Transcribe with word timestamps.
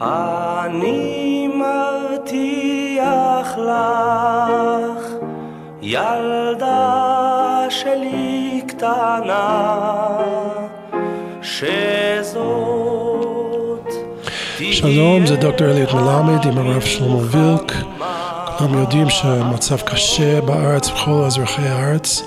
אני 0.00 1.48
מבטיח 1.48 2.68
לך, 3.58 5.06
ילדה 5.82 7.66
שלי 7.70 8.62
קטנה, 8.68 10.18
שזאת 11.42 11.70
שלום, 14.60 15.26
זה 15.26 15.36
דוקטור 15.36 15.66
אליot 15.66 15.94
מלמד 15.96 16.46
עם 16.46 16.58
הרב 16.58 16.80
שלמה 16.80 17.16
וילק. 17.16 17.72
כולם 18.58 18.78
יודעים 18.78 19.10
שהמצב 19.10 19.80
קשה 19.80 20.40
בארץ, 20.40 20.90
בכל 20.90 21.24
אזרחי 21.26 21.62
הארץ. 21.62 22.22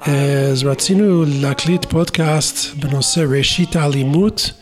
אז 0.00 0.64
רצינו 0.64 1.24
להקליט 1.26 1.84
פודקאסט 1.84 2.74
בנושא 2.74 3.20
ראשית 3.36 3.76
האלימות. 3.76 4.52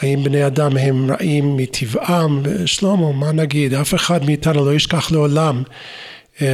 האם 0.00 0.24
בני 0.24 0.46
אדם 0.46 0.76
הם 0.76 1.10
רעים 1.10 1.56
מטבעם? 1.56 2.42
שלמה, 2.66 3.12
מה 3.12 3.32
נגיד? 3.32 3.74
אף 3.74 3.94
אחד 3.94 4.24
מאיתנו 4.24 4.64
לא 4.64 4.74
ישכח 4.74 5.12
לעולם 5.12 5.62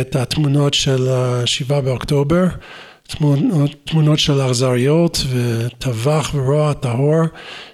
את 0.00 0.16
התמונות 0.16 0.74
של 0.74 1.08
השבעה 1.08 1.80
באוקטובר. 1.80 2.44
תמונות, 3.06 3.70
תמונות 3.84 4.18
של 4.18 4.40
אכזריות 4.40 5.24
וטבח 5.32 6.30
ורוע 6.34 6.72
טהור 6.72 7.22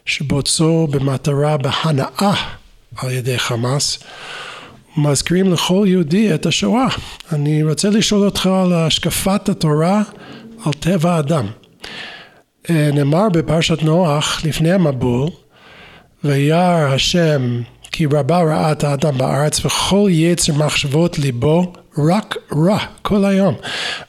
שבוצעו 0.06 0.86
במטרה 0.90 1.56
בהנאה 1.56 2.34
על 2.96 3.10
ידי 3.10 3.38
חמאס. 3.38 3.98
מזכירים 4.96 5.52
לכל 5.52 5.84
יהודי 5.88 6.34
את 6.34 6.46
השואה. 6.46 6.86
אני 7.32 7.62
רוצה 7.62 7.90
לשאול 7.90 8.24
אותך 8.24 8.46
על 8.46 8.72
השקפת 8.72 9.48
התורה 9.48 10.02
על 10.64 10.72
טבע 10.72 11.14
האדם. 11.14 11.46
נאמר 12.70 13.28
בפרשת 13.28 13.82
נוח 13.82 14.44
לפני 14.44 14.72
המבול 14.72 15.30
וירא 16.24 16.94
השם 16.94 17.60
כי 17.92 18.06
רבה 18.06 18.42
רעת 18.42 18.84
האדם 18.84 19.18
בארץ 19.18 19.64
וכל 19.64 20.08
יצר 20.10 20.52
מחשבות 20.52 21.18
ליבו 21.18 21.72
רק 21.98 22.36
רע 22.56 22.78
כל 23.02 23.24
היום. 23.24 23.54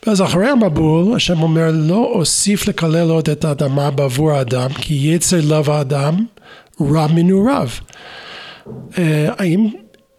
ואז 0.07 0.21
אחרי 0.21 0.49
המבול 0.49 1.15
השם 1.15 1.41
אומר 1.41 1.69
לא 1.73 2.11
אוסיף 2.15 2.67
לקלל 2.67 3.09
עוד 3.09 3.29
את 3.29 3.45
האדמה 3.45 3.91
בעבור 3.91 4.31
האדם 4.31 4.69
כי 4.73 4.93
יצר 4.93 5.37
לב 5.43 5.69
האדם 5.69 6.25
רע 6.81 7.07
מנעוריו. 7.07 7.69
האם, 9.27 9.67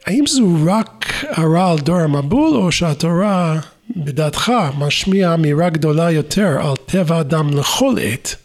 האם 0.06 0.24
זו 0.26 0.46
רק 0.66 1.24
הרע 1.30 1.70
על 1.70 1.78
דור 1.78 1.96
המבול 1.96 2.56
או 2.56 2.72
שהתורה 2.72 3.58
בדעתך 3.96 4.52
משמיע 4.78 5.34
אמירה 5.34 5.70
גדולה 5.70 6.10
יותר 6.10 6.58
על 6.60 6.76
טבע 6.86 7.16
האדם 7.16 7.50
לכל 7.58 7.94
עת? 8.00 8.36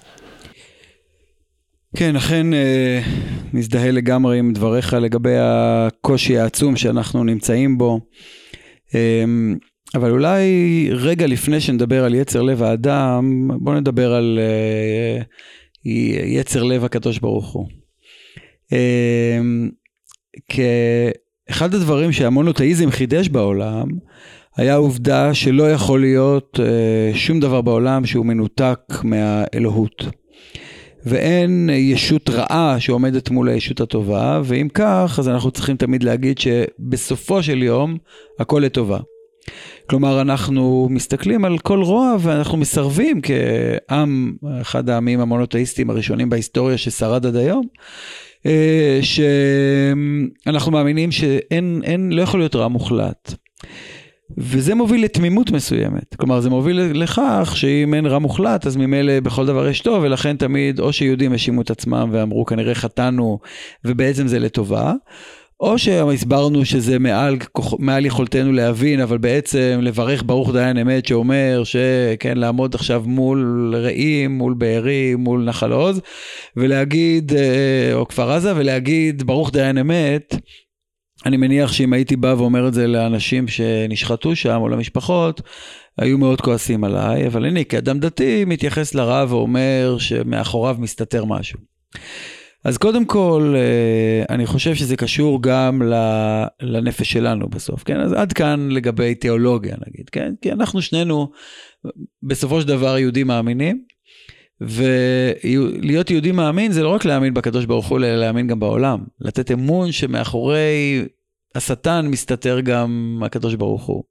כן, 1.96 2.16
אכן 2.16 2.54
אה, 2.54 3.02
מזדהה 3.54 3.92
לגמרי 3.92 4.40
עם 4.40 4.54
דבריך 4.54 4.94
לגבי 4.94 5.36
הקושי 5.40 6.38
העצום 6.38 6.76
שאנחנו 6.76 7.24
נמצאים 7.24 7.78
בו. 7.78 8.00
אמ, 8.96 9.58
אבל 9.96 10.12
אולי 10.12 10.44
רגע 10.92 11.28
לפני 11.28 11.62
שנדבר 11.62 12.04
על 12.04 12.16
יצר 12.16 12.42
לב 12.42 12.64
האדם, 12.64 13.48
בואו 13.60 13.76
נדבר 13.76 14.14
על 14.14 14.40
אה, 14.42 15.22
יצר 16.26 16.64
לב 16.64 16.84
הקדוש 16.84 17.20
ברוך 17.20 17.54
הוא. 17.54 17.68
אמ, 18.72 19.70
כאחד 20.50 21.74
הדברים 21.74 22.12
שהמונותאיזם 22.12 22.92
חידש 22.92 23.28
בעולם, 23.28 23.88
היה 24.58 24.74
העובדה 24.74 25.34
שלא 25.34 25.72
יכול 25.72 26.02
להיות 26.02 26.60
אה, 26.64 27.12
שום 27.14 27.40
דבר 27.40 27.62
בעולם 27.62 28.06
שהוא 28.06 28.26
מנותק 28.26 28.80
מהאלוהות. 29.04 30.06
ואין 31.06 31.70
ישות 31.74 32.30
רעה 32.30 32.80
שעומדת 32.80 33.30
מול 33.30 33.50
הישות 33.50 33.82
הטובה, 33.82 34.42
ואם 34.44 34.68
כך, 34.74 35.16
אז 35.20 35.30
אנחנו 35.30 35.52
צריכים 35.52 35.78
תמיד 35.78 36.04
להגיד 36.04 36.38
שבסופו 36.38 37.44
של 37.44 37.64
יום, 37.64 37.98
הכל 38.40 38.62
לטובה. 38.66 39.00
כלומר, 39.90 40.22
אנחנו 40.22 40.88
מסתכלים 40.90 41.46
על 41.46 41.58
כל 41.58 41.82
רוע 41.82 42.16
ואנחנו 42.20 42.58
מסרבים 42.58 43.22
כעם, 43.22 44.34
אחד 44.62 44.90
העמים 44.90 45.20
המונותאיסטיים 45.20 45.90
הראשונים 45.90 46.30
בהיסטוריה 46.30 46.78
ששרד 46.78 47.26
עד 47.26 47.36
היום, 47.36 47.68
אה, 48.46 49.00
שאנחנו 50.46 50.72
מאמינים 50.72 51.12
שאין, 51.12 51.82
אין, 51.84 52.12
לא 52.12 52.22
יכול 52.22 52.40
להיות 52.40 52.56
רע 52.56 52.68
מוחלט. 52.68 53.34
וזה 54.38 54.76
מוביל 54.76 55.04
לתמימות 55.04 55.52
מסוימת. 55.52 56.16
כלומר, 56.16 56.40
זה 56.40 56.50
מוביל 56.50 56.82
לכך 56.82 57.54
שאם 57.56 57.94
אין 57.94 58.06
רע 58.06 58.20
מוחלט, 58.20 58.68
אז 58.68 58.76
ממילא 58.76 59.20
בכל 59.20 59.46
דבר 59.46 59.68
יש 59.68 59.82
טוב, 59.82 60.04
ולכן 60.04 60.38
תמיד 60.38 60.80
או 60.80 60.94
שיהודים 60.94 61.32
האשימו 61.32 61.62
את 61.62 61.72
עצמם 61.72 62.10
ואמרו, 62.12 62.46
כנראה 62.46 62.76
חטאנו, 62.76 63.40
ובעצם 63.86 64.28
זה 64.28 64.40
לטובה, 64.40 64.94
או 65.62 65.78
שהסברנו 65.78 66.66
שזה 66.66 67.00
מעל, 67.00 67.38
מעל 67.80 68.06
יכולתנו 68.06 68.52
להבין, 68.52 69.00
אבל 69.00 69.18
בעצם 69.18 69.80
לברך 69.82 70.24
ברוך 70.26 70.54
דיין 70.54 70.78
אמת 70.78 71.06
שאומר 71.06 71.62
שכן, 71.64 72.38
לעמוד 72.38 72.76
עכשיו 72.76 73.04
מול 73.06 73.74
רעים, 73.78 74.32
מול 74.32 74.54
בארי, 74.54 75.16
מול 75.16 75.44
נחל 75.44 75.72
עוז, 75.72 76.02
ולהגיד, 76.58 77.34
אה, 77.34 77.94
או 77.94 78.08
כפר 78.08 78.32
עזה, 78.32 78.54
ולהגיד 78.56 79.24
ברוך 79.24 79.52
דיין 79.52 79.78
אמת, 79.78 80.36
אני 81.26 81.38
מניח 81.38 81.74
שאם 81.74 81.94
הייתי 81.94 82.16
בא 82.16 82.36
ואומר 82.38 82.68
את 82.68 82.74
זה 82.74 82.88
לאנשים 82.88 83.48
שנשחטו 83.48 84.36
שם 84.36 84.58
או 84.62 84.70
למשפחות, 84.70 85.42
היו 85.98 86.18
מאוד 86.18 86.42
כועסים 86.42 86.84
עליי, 86.84 87.28
אבל 87.28 87.46
אני 87.46 87.66
כאדם 87.66 88.00
דתי 88.00 88.46
מתייחס 88.46 88.96
לרב 88.96 89.32
ואומר 89.32 89.96
שמאחוריו 90.00 90.76
מסתתר 90.80 91.26
משהו. 91.26 91.60
אז 92.64 92.78
קודם 92.78 93.06
כל, 93.06 93.54
אה, 93.56 94.36
אני 94.36 94.46
חושב 94.46 94.76
שזה 94.76 94.98
קשור 94.98 95.44
גם 95.44 95.82
לנפש 96.62 97.12
שלנו 97.12 97.50
בסוף, 97.50 97.84
כן? 97.84 98.00
אז 98.00 98.14
עד 98.14 98.34
כאן 98.34 98.70
לגבי 98.72 99.16
תיאולוגיה 99.16 99.76
נגיד, 99.88 100.10
כן? 100.10 100.34
כי 100.42 100.52
אנחנו 100.52 100.82
שנינו 100.82 101.32
בסופו 102.24 102.62
של 102.62 102.68
דבר 102.68 102.98
יהודים 102.98 103.28
מאמינים, 103.28 103.84
ולהיות 104.62 106.12
יהודי 106.12 106.32
מאמין 106.32 106.72
זה 106.72 106.84
לא 106.84 106.90
רק 106.90 107.06
להאמין 107.06 107.34
בקדוש 107.34 107.66
ברוך 107.66 107.88
הוא, 107.88 107.98
אלא 107.98 108.16
להאמין 108.16 108.48
גם 108.48 108.60
בעולם. 108.60 109.00
לתת 109.20 109.52
אמון 109.52 109.92
שמאחורי 109.92 111.06
השטן 111.56 112.08
מסתתר 112.08 112.60
גם 112.60 113.22
הקדוש 113.26 113.56
ברוך 113.56 113.84
הוא. 113.84 114.04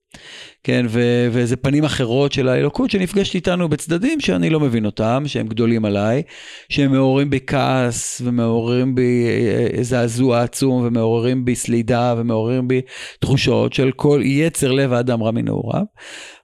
כן, 0.65 0.87
ו- 0.89 1.29
וזה 1.33 1.57
פנים 1.57 1.85
אחרות 1.85 2.33
של 2.33 2.49
האלוקות 2.49 2.91
שנפגשת 2.91 3.35
איתנו 3.35 3.69
בצדדים 3.69 4.21
שאני 4.21 4.51
לא 4.51 4.61
מבין 4.61 4.87
אותם, 4.87 5.23
שהם 5.27 5.47
גדולים 5.47 5.85
עליי, 5.85 6.23
שהם 6.69 6.93
מעוררים 6.93 7.31
בי 7.31 7.39
כעס 7.47 8.23
ומעוררים 8.25 8.95
בי 8.95 9.27
אה, 9.27 9.83
זעזוע 9.83 10.43
עצום 10.43 10.87
ומעוררים 10.87 11.45
בי 11.45 11.55
סלידה 11.55 12.15
ומעוררים 12.19 12.69
בי 12.69 12.81
תחושות 13.21 13.73
של 13.73 13.91
כל 13.97 14.21
יצר 14.25 14.73
לב 14.73 14.93
האדם 14.93 15.23
רע 15.23 15.31
מנעוריו. 15.31 15.83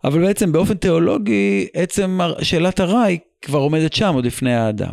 אבל 0.04 0.20
בעצם 0.20 0.52
באופן 0.52 0.74
תיאולוגי, 0.74 1.66
עצם 1.74 2.18
שאלת 2.42 2.80
הרע 2.80 3.02
היא 3.02 3.18
כבר 3.46 3.58
עומדת 3.58 3.92
שם 3.92 4.14
עוד 4.14 4.26
לפני 4.26 4.54
האדם. 4.54 4.92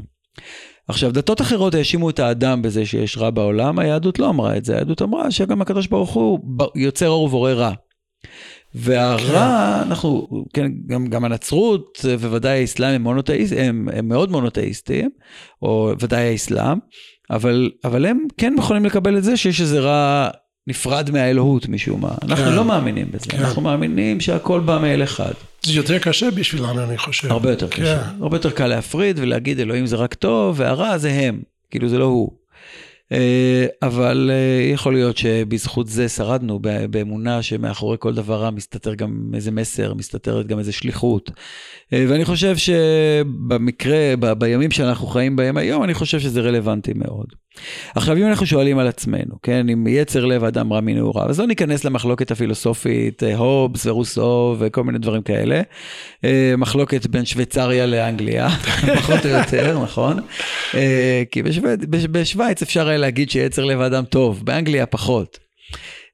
עכשיו, 0.88 1.12
דתות 1.12 1.41
אחרות 1.41 1.74
האשימו 1.74 2.09
את 2.09 2.19
האדם 2.19 2.62
בזה 2.62 2.86
שיש 2.86 3.18
רע 3.18 3.30
בעולם, 3.30 3.80
היהדות 3.80 4.19
לא 4.19 4.30
אמרה 4.30 4.58
את 4.58 4.66
זה, 4.66 4.74
היהדות 4.74 5.02
אמרה 5.02 5.31
שגם 5.31 5.62
הקדוש 5.62 5.88
ברוך 5.88 6.14
הוא 6.14 6.40
יוצר 6.75 7.08
אור 7.08 7.24
ובורא 7.24 7.52
רע. 7.52 7.74
והרע, 8.75 9.81
אנחנו, 9.88 10.28
כן, 10.53 10.72
גם, 10.88 11.08
גם 11.08 11.25
הנצרות 11.25 12.00
ובוודאי 12.06 12.59
האסלאם 12.59 12.94
הם, 12.96 13.03
מונותאיסט, 13.03 13.53
הם, 13.58 13.90
הם 13.94 14.08
מאוד 14.08 14.31
מונותאיסטים, 14.31 15.09
או 15.62 15.92
ודאי 16.00 16.28
האסלאם, 16.28 16.78
אבל, 17.30 17.72
אבל 17.83 18.06
הם 18.06 18.25
כן 18.38 18.54
יכולים 18.57 18.86
לקבל 18.86 19.18
את 19.18 19.24
זה 19.24 19.38
שיש 19.38 19.62
איזה 19.62 19.80
רע 19.80 20.30
נפרד 20.68 21.12
מהאלוהות 21.12 21.68
משום 21.69 22.01
מה. 22.01 22.16
אנחנו 22.22 22.45
כן. 22.45 22.54
לא 22.54 22.66
מאמינים 22.66 23.07
בזה, 23.12 23.25
כן. 23.30 23.39
אנחנו 23.39 23.62
מאמינים 23.62 24.19
שהכל 24.19 24.60
בא 24.60 24.80
מאל 24.81 25.04
אחד. 25.04 25.33
זה 25.65 25.74
יותר 25.74 26.00
קשה 26.00 26.31
בשבילנו, 26.31 26.83
אני 26.83 26.98
חושב. 26.98 27.31
הרבה 27.31 27.50
יותר 27.50 27.68
כן. 27.68 27.81
קשה. 27.81 28.10
הרבה 28.21 28.38
יותר 28.38 28.51
קל 28.51 28.68
להפריד 28.68 29.19
ולהגיד 29.19 29.60
אלוהים 29.60 29.86
זה 29.86 29.95
רק 29.95 30.13
טוב, 30.13 30.60
והרע 30.60 30.98
זה 30.98 31.12
הם, 31.12 31.42
כאילו 31.71 31.89
זה 31.89 31.98
לא 31.98 32.06
הוא. 32.06 32.31
אה, 33.12 33.65
אבל 33.81 34.31
אה, 34.33 34.71
יכול 34.74 34.94
להיות 34.94 35.18
שבזכות 35.18 35.88
זה 35.88 36.10
שרדנו 36.10 36.60
באמונה 36.89 37.42
שמאחורי 37.42 37.98
כל 38.00 38.13
דבר 38.13 38.42
רע 38.42 38.50
מסתתר 38.50 38.94
גם 38.94 39.31
איזה 39.33 39.51
מסר, 39.51 39.94
מסתתרת 39.94 40.48
גם 40.48 40.60
איזה 40.60 40.71
שליחות. 40.71 41.31
אה, 41.94 42.06
ואני 42.09 42.25
חושב 42.25 42.57
שבמקרה, 42.57 44.13
ב, 44.19 44.33
בימים 44.33 44.71
שאנחנו 44.71 45.07
חיים 45.07 45.36
בהם 45.36 45.57
היום, 45.57 45.83
אני 45.83 45.94
חושב 45.94 46.19
שזה 46.19 46.42
רלוונטי 46.42 46.94
מאוד. 46.95 47.27
עכשיו, 47.96 48.18
אם 48.18 48.28
אנחנו 48.28 48.46
שואלים 48.46 48.80
על 48.80 48.88
עצמנו, 48.88 49.36
כן, 49.44 49.70
אם 49.70 49.88
יצר 49.88 50.26
לב 50.26 50.44
אדם 50.44 50.74
רע 50.74 50.82
מנעוריו, 50.82 51.30
אז 51.30 51.40
לא 51.40 51.48
ניכנס 51.48 51.84
למחלוקת 51.84 52.32
הפילוסופית, 52.32 53.24
הובס 53.24 53.86
ורוסו 53.86 54.56
וכל 54.60 54.84
מיני 54.84 55.00
דברים 55.00 55.22
כאלה. 55.22 55.62
מחלוקת 56.58 57.06
בין 57.06 57.26
שוויצריה 57.26 57.86
לאנגליה, 57.86 58.50
פחות 58.98 59.26
או 59.26 59.30
יותר, 59.30 59.80
נכון? 59.84 60.20
כי 61.32 61.44
בשוויץ 62.12 62.62
אפשר 62.62 62.88
היה 62.88 62.98
להגיד 62.98 63.30
שיצר 63.30 63.66
לב 63.66 63.82
האדם 63.82 64.04
טוב, 64.06 64.46
באנגליה 64.46 64.86
פחות. 64.86 65.44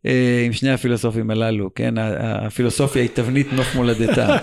אה, 0.06 0.44
עם 0.46 0.54
שני 0.54 0.72
הפילוסופים 0.72 1.32
הללו, 1.32 1.74
כן? 1.74 1.94
הפילוסופיה 1.98 3.02
היא 3.02 3.10
תבנית 3.14 3.54
נוף 3.54 3.76
מולדתה. 3.76 4.38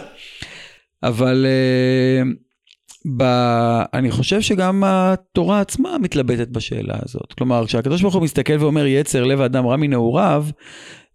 אבל 1.02 1.46
אה, 1.46 2.30
ב... 3.16 3.22
אני 3.94 4.10
חושב 4.10 4.40
שגם 4.40 4.82
התורה 4.86 5.60
עצמה 5.60 5.98
מתלבטת 5.98 6.48
בשאלה 6.48 6.94
הזאת. 7.04 7.32
כלומר, 7.32 7.66
כשהקדוש 7.66 8.02
ברוך 8.02 8.14
הוא 8.14 8.22
מסתכל 8.22 8.56
ואומר 8.60 8.86
יצר 8.86 9.24
לב 9.24 9.40
האדם 9.40 9.66
רע 9.66 9.76
מנעוריו, 9.76 10.44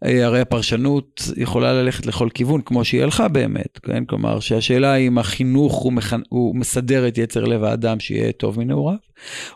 אה, 0.05 0.25
הרי 0.25 0.39
הפרשנות 0.39 1.21
יכולה 1.37 1.73
ללכת 1.73 2.05
לכל 2.05 2.29
כיוון, 2.33 2.61
כמו 2.61 2.85
שהיא 2.85 3.03
הלכה 3.03 3.27
באמת, 3.27 3.79
כן? 3.83 4.05
כלומר, 4.05 4.39
שהשאלה 4.39 4.95
אם 4.95 5.17
החינוך 5.17 5.75
הוא, 5.75 5.93
מח... 5.93 6.13
הוא 6.29 6.55
מסדר 6.55 7.07
את 7.07 7.17
יצר 7.17 7.45
לב 7.45 7.63
האדם 7.63 7.99
שיהיה 7.99 8.31
טוב 8.31 8.59
מנעוריו, 8.59 8.97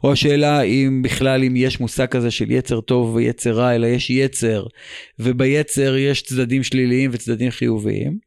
או 0.03 0.11
השאלה 0.11 0.61
אם 0.61 1.01
בכלל, 1.03 1.43
אם 1.43 1.53
יש 1.55 1.79
מושג 1.79 2.05
כזה 2.05 2.31
של 2.31 2.51
יצר 2.51 2.81
טוב 2.81 3.15
ויצר 3.15 3.51
רע, 3.51 3.75
אלא 3.75 3.87
יש 3.87 4.09
יצר, 4.09 4.65
וביצר 5.19 5.95
יש 5.97 6.21
צדדים 6.21 6.63
שליליים 6.63 7.09
וצדדים 7.13 7.51
חיוביים. 7.51 8.24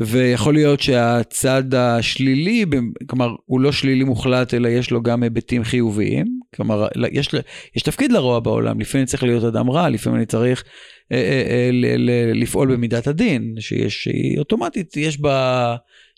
ויכול 0.00 0.54
להיות 0.54 0.80
שהצד 0.80 1.74
השלילי, 1.74 2.64
כלומר, 3.06 3.34
הוא 3.44 3.60
לא 3.60 3.72
שלילי 3.72 4.04
מוחלט, 4.04 4.54
אלא 4.54 4.68
יש 4.68 4.90
לו 4.90 5.02
גם 5.02 5.22
היבטים 5.22 5.64
חיוביים. 5.64 6.42
כלומר, 6.54 6.88
יש, 7.12 7.28
יש 7.76 7.82
תפקיד 7.82 8.12
לרוע 8.12 8.40
בעולם, 8.40 8.80
לפעמים 8.80 9.06
צריך 9.06 9.22
להיות 9.22 9.44
אדם 9.44 9.70
רע, 9.70 9.88
לפעמים 9.88 10.18
אני 10.18 10.26
צריך 10.26 10.64
אה, 11.12 11.16
אה, 11.16 11.42
אה, 11.50 11.70
ל, 11.72 11.86
ל, 11.96 12.32
לפעול 12.42 12.72
במידת 12.72 13.06
הדין, 13.06 13.54
שיש, 13.58 14.04
שהיא 14.04 14.38
אוטומטית, 14.38 14.96
יש 14.96 15.20
בה, 15.20 15.76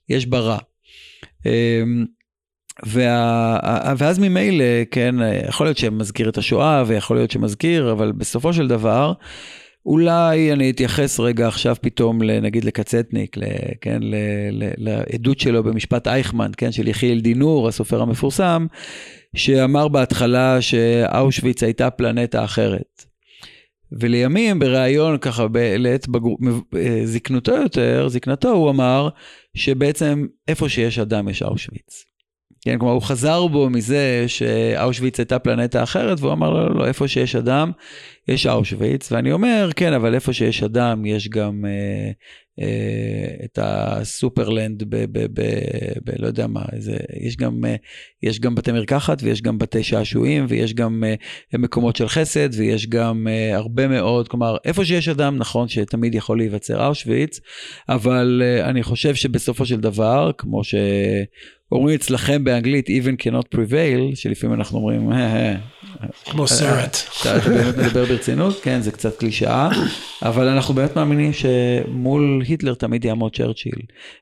יש 0.08 0.26
בה 0.26 0.38
רע. 0.38 0.58
אה, 1.46 1.82
וה, 2.82 3.94
ואז 3.98 4.18
ממילא, 4.18 4.64
כן, 4.90 5.14
יכול 5.48 5.66
להיות 5.66 5.78
שמזכיר 5.78 6.28
את 6.28 6.38
השואה 6.38 6.84
ויכול 6.86 7.16
להיות 7.16 7.30
שמזכיר, 7.30 7.92
אבל 7.92 8.12
בסופו 8.12 8.52
של 8.52 8.68
דבר, 8.68 9.12
אולי 9.86 10.52
אני 10.52 10.70
אתייחס 10.70 11.20
רגע 11.20 11.48
עכשיו 11.48 11.76
פתאום, 11.80 12.22
נגיד 12.22 12.64
לקצטניק, 12.64 13.36
כן, 13.80 14.00
לעדות 14.76 15.38
שלו 15.38 15.62
במשפט 15.62 16.08
אייכמן, 16.08 16.50
כן, 16.56 16.72
של 16.72 16.88
יחיאל 16.88 17.20
דינור, 17.20 17.68
הסופר 17.68 18.02
המפורסם, 18.02 18.66
שאמר 19.36 19.88
בהתחלה 19.88 20.62
שאושוויץ 20.62 21.62
הייתה 21.62 21.90
פלנטה 21.90 22.44
אחרת. 22.44 23.04
ולימים 23.92 24.58
בריאיון 24.58 25.18
ככה 25.18 25.46
לעת. 25.78 26.06
אה, 26.76 27.00
זקנותו 27.04 27.52
יותר, 27.52 28.08
זקנתו, 28.08 28.50
הוא 28.50 28.70
אמר 28.70 29.08
שבעצם 29.54 30.26
איפה 30.48 30.68
שיש 30.68 30.98
אדם 30.98 31.28
יש 31.28 31.42
אושוויץ. 31.42 32.13
כן, 32.64 32.78
כלומר 32.78 32.94
הוא 32.94 33.02
חזר 33.02 33.46
בו 33.46 33.70
מזה 33.70 34.24
שאושוויץ 34.26 35.18
הייתה 35.18 35.38
פלנטה 35.38 35.82
אחרת, 35.82 36.20
והוא 36.20 36.32
אמר 36.32 36.50
לא, 36.50 36.68
לא, 36.68 36.74
לא, 36.74 36.86
איפה 36.86 37.08
שיש 37.08 37.36
אדם 37.36 37.72
יש 38.28 38.46
אושוויץ, 38.46 39.12
ואני 39.12 39.32
אומר, 39.32 39.70
כן, 39.76 39.92
אבל 39.92 40.14
איפה 40.14 40.32
שיש 40.32 40.62
אדם 40.62 41.06
יש 41.06 41.28
גם 41.28 41.64
אה, 41.66 42.10
אה, 42.60 43.44
את 43.44 43.58
הסופרלנד 43.62 44.82
ב... 44.82 44.96
ב, 44.96 45.26
ב, 45.32 45.40
ב 46.04 46.10
לא 46.18 46.26
יודע 46.26 46.46
מה, 46.46 46.62
זה, 46.78 46.96
יש, 47.20 47.36
גם, 47.36 47.64
אה, 47.64 47.76
יש 48.22 48.40
גם 48.40 48.54
בתי 48.54 48.72
מרקחת 48.72 49.22
ויש 49.22 49.42
גם 49.42 49.58
בתי 49.58 49.82
שעשועים 49.82 50.46
ויש 50.48 50.74
גם 50.74 51.04
אה, 51.06 51.14
מקומות 51.58 51.96
של 51.96 52.08
חסד 52.08 52.48
ויש 52.52 52.86
גם 52.86 53.28
אה, 53.30 53.56
הרבה 53.56 53.88
מאוד, 53.88 54.28
כלומר, 54.28 54.56
איפה 54.64 54.84
שיש 54.84 55.08
אדם, 55.08 55.36
נכון 55.36 55.68
שתמיד 55.68 56.14
יכול 56.14 56.38
להיווצר 56.38 56.86
אושוויץ, 56.86 57.40
אבל 57.88 58.42
אה, 58.44 58.68
אני 58.68 58.82
חושב 58.82 59.14
שבסופו 59.14 59.66
של 59.66 59.80
דבר, 59.80 60.30
כמו 60.38 60.64
ש... 60.64 60.74
אומרים 61.72 61.94
אצלכם 61.94 62.44
באנגלית 62.44 62.88
even 62.88 63.22
cannot 63.22 63.56
prevail, 63.56 64.14
שלפעמים 64.14 64.54
אנחנו 64.54 64.78
אומרים, 64.78 65.10
כמו 66.24 66.46
סרט. 66.46 66.96
אתה 67.20 67.48
באמת 67.48 67.76
מדבר 67.78 68.04
ברצינות? 68.04 68.60
כן, 68.62 68.80
זה 68.80 68.92
קצת 68.92 69.18
קלישאה, 69.18 69.68
אבל 70.22 70.48
אנחנו 70.48 70.74
באמת 70.74 70.96
מאמינים 70.96 71.32
שמול 71.32 72.42
היטלר 72.48 72.74
תמיד 72.74 73.04
יעמוד 73.04 73.36
צ'רצ'יל, 73.36 73.78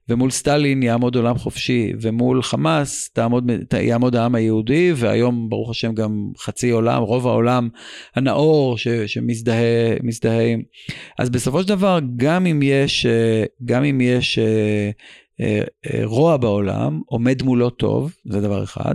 ומול 0.08 0.30
סטלין 0.30 0.82
יעמוד 0.82 1.16
עולם 1.16 1.38
חופשי, 1.38 1.92
ומול 2.00 2.42
חמאס 2.42 3.10
תעמוד, 3.12 3.50
יעמוד 3.80 4.16
העם 4.16 4.34
היהודי, 4.34 4.92
והיום 4.96 5.48
ברוך 5.48 5.70
השם 5.70 5.94
גם 5.94 6.30
חצי 6.38 6.70
עולם, 6.70 7.02
רוב 7.02 7.26
העולם 7.26 7.68
הנאור 8.16 8.78
ש, 8.78 8.88
שמזדהה 8.88 10.42
עם. 10.52 10.62
אז 11.18 11.30
בסופו 11.30 11.62
של 11.62 11.68
דבר, 11.68 11.98
גם 12.16 12.46
אם 12.46 12.60
יש, 12.62 13.06
גם 13.64 13.84
אם 13.84 14.00
יש 14.00 14.38
אה, 14.38 14.44
אה, 14.44 14.90
רוע 16.04 16.36
בעולם, 16.36 17.00
עומד 17.06 17.42
מולו 17.42 17.70
טוב, 17.70 18.14
זה 18.24 18.40
דבר 18.40 18.64
אחד. 18.64 18.94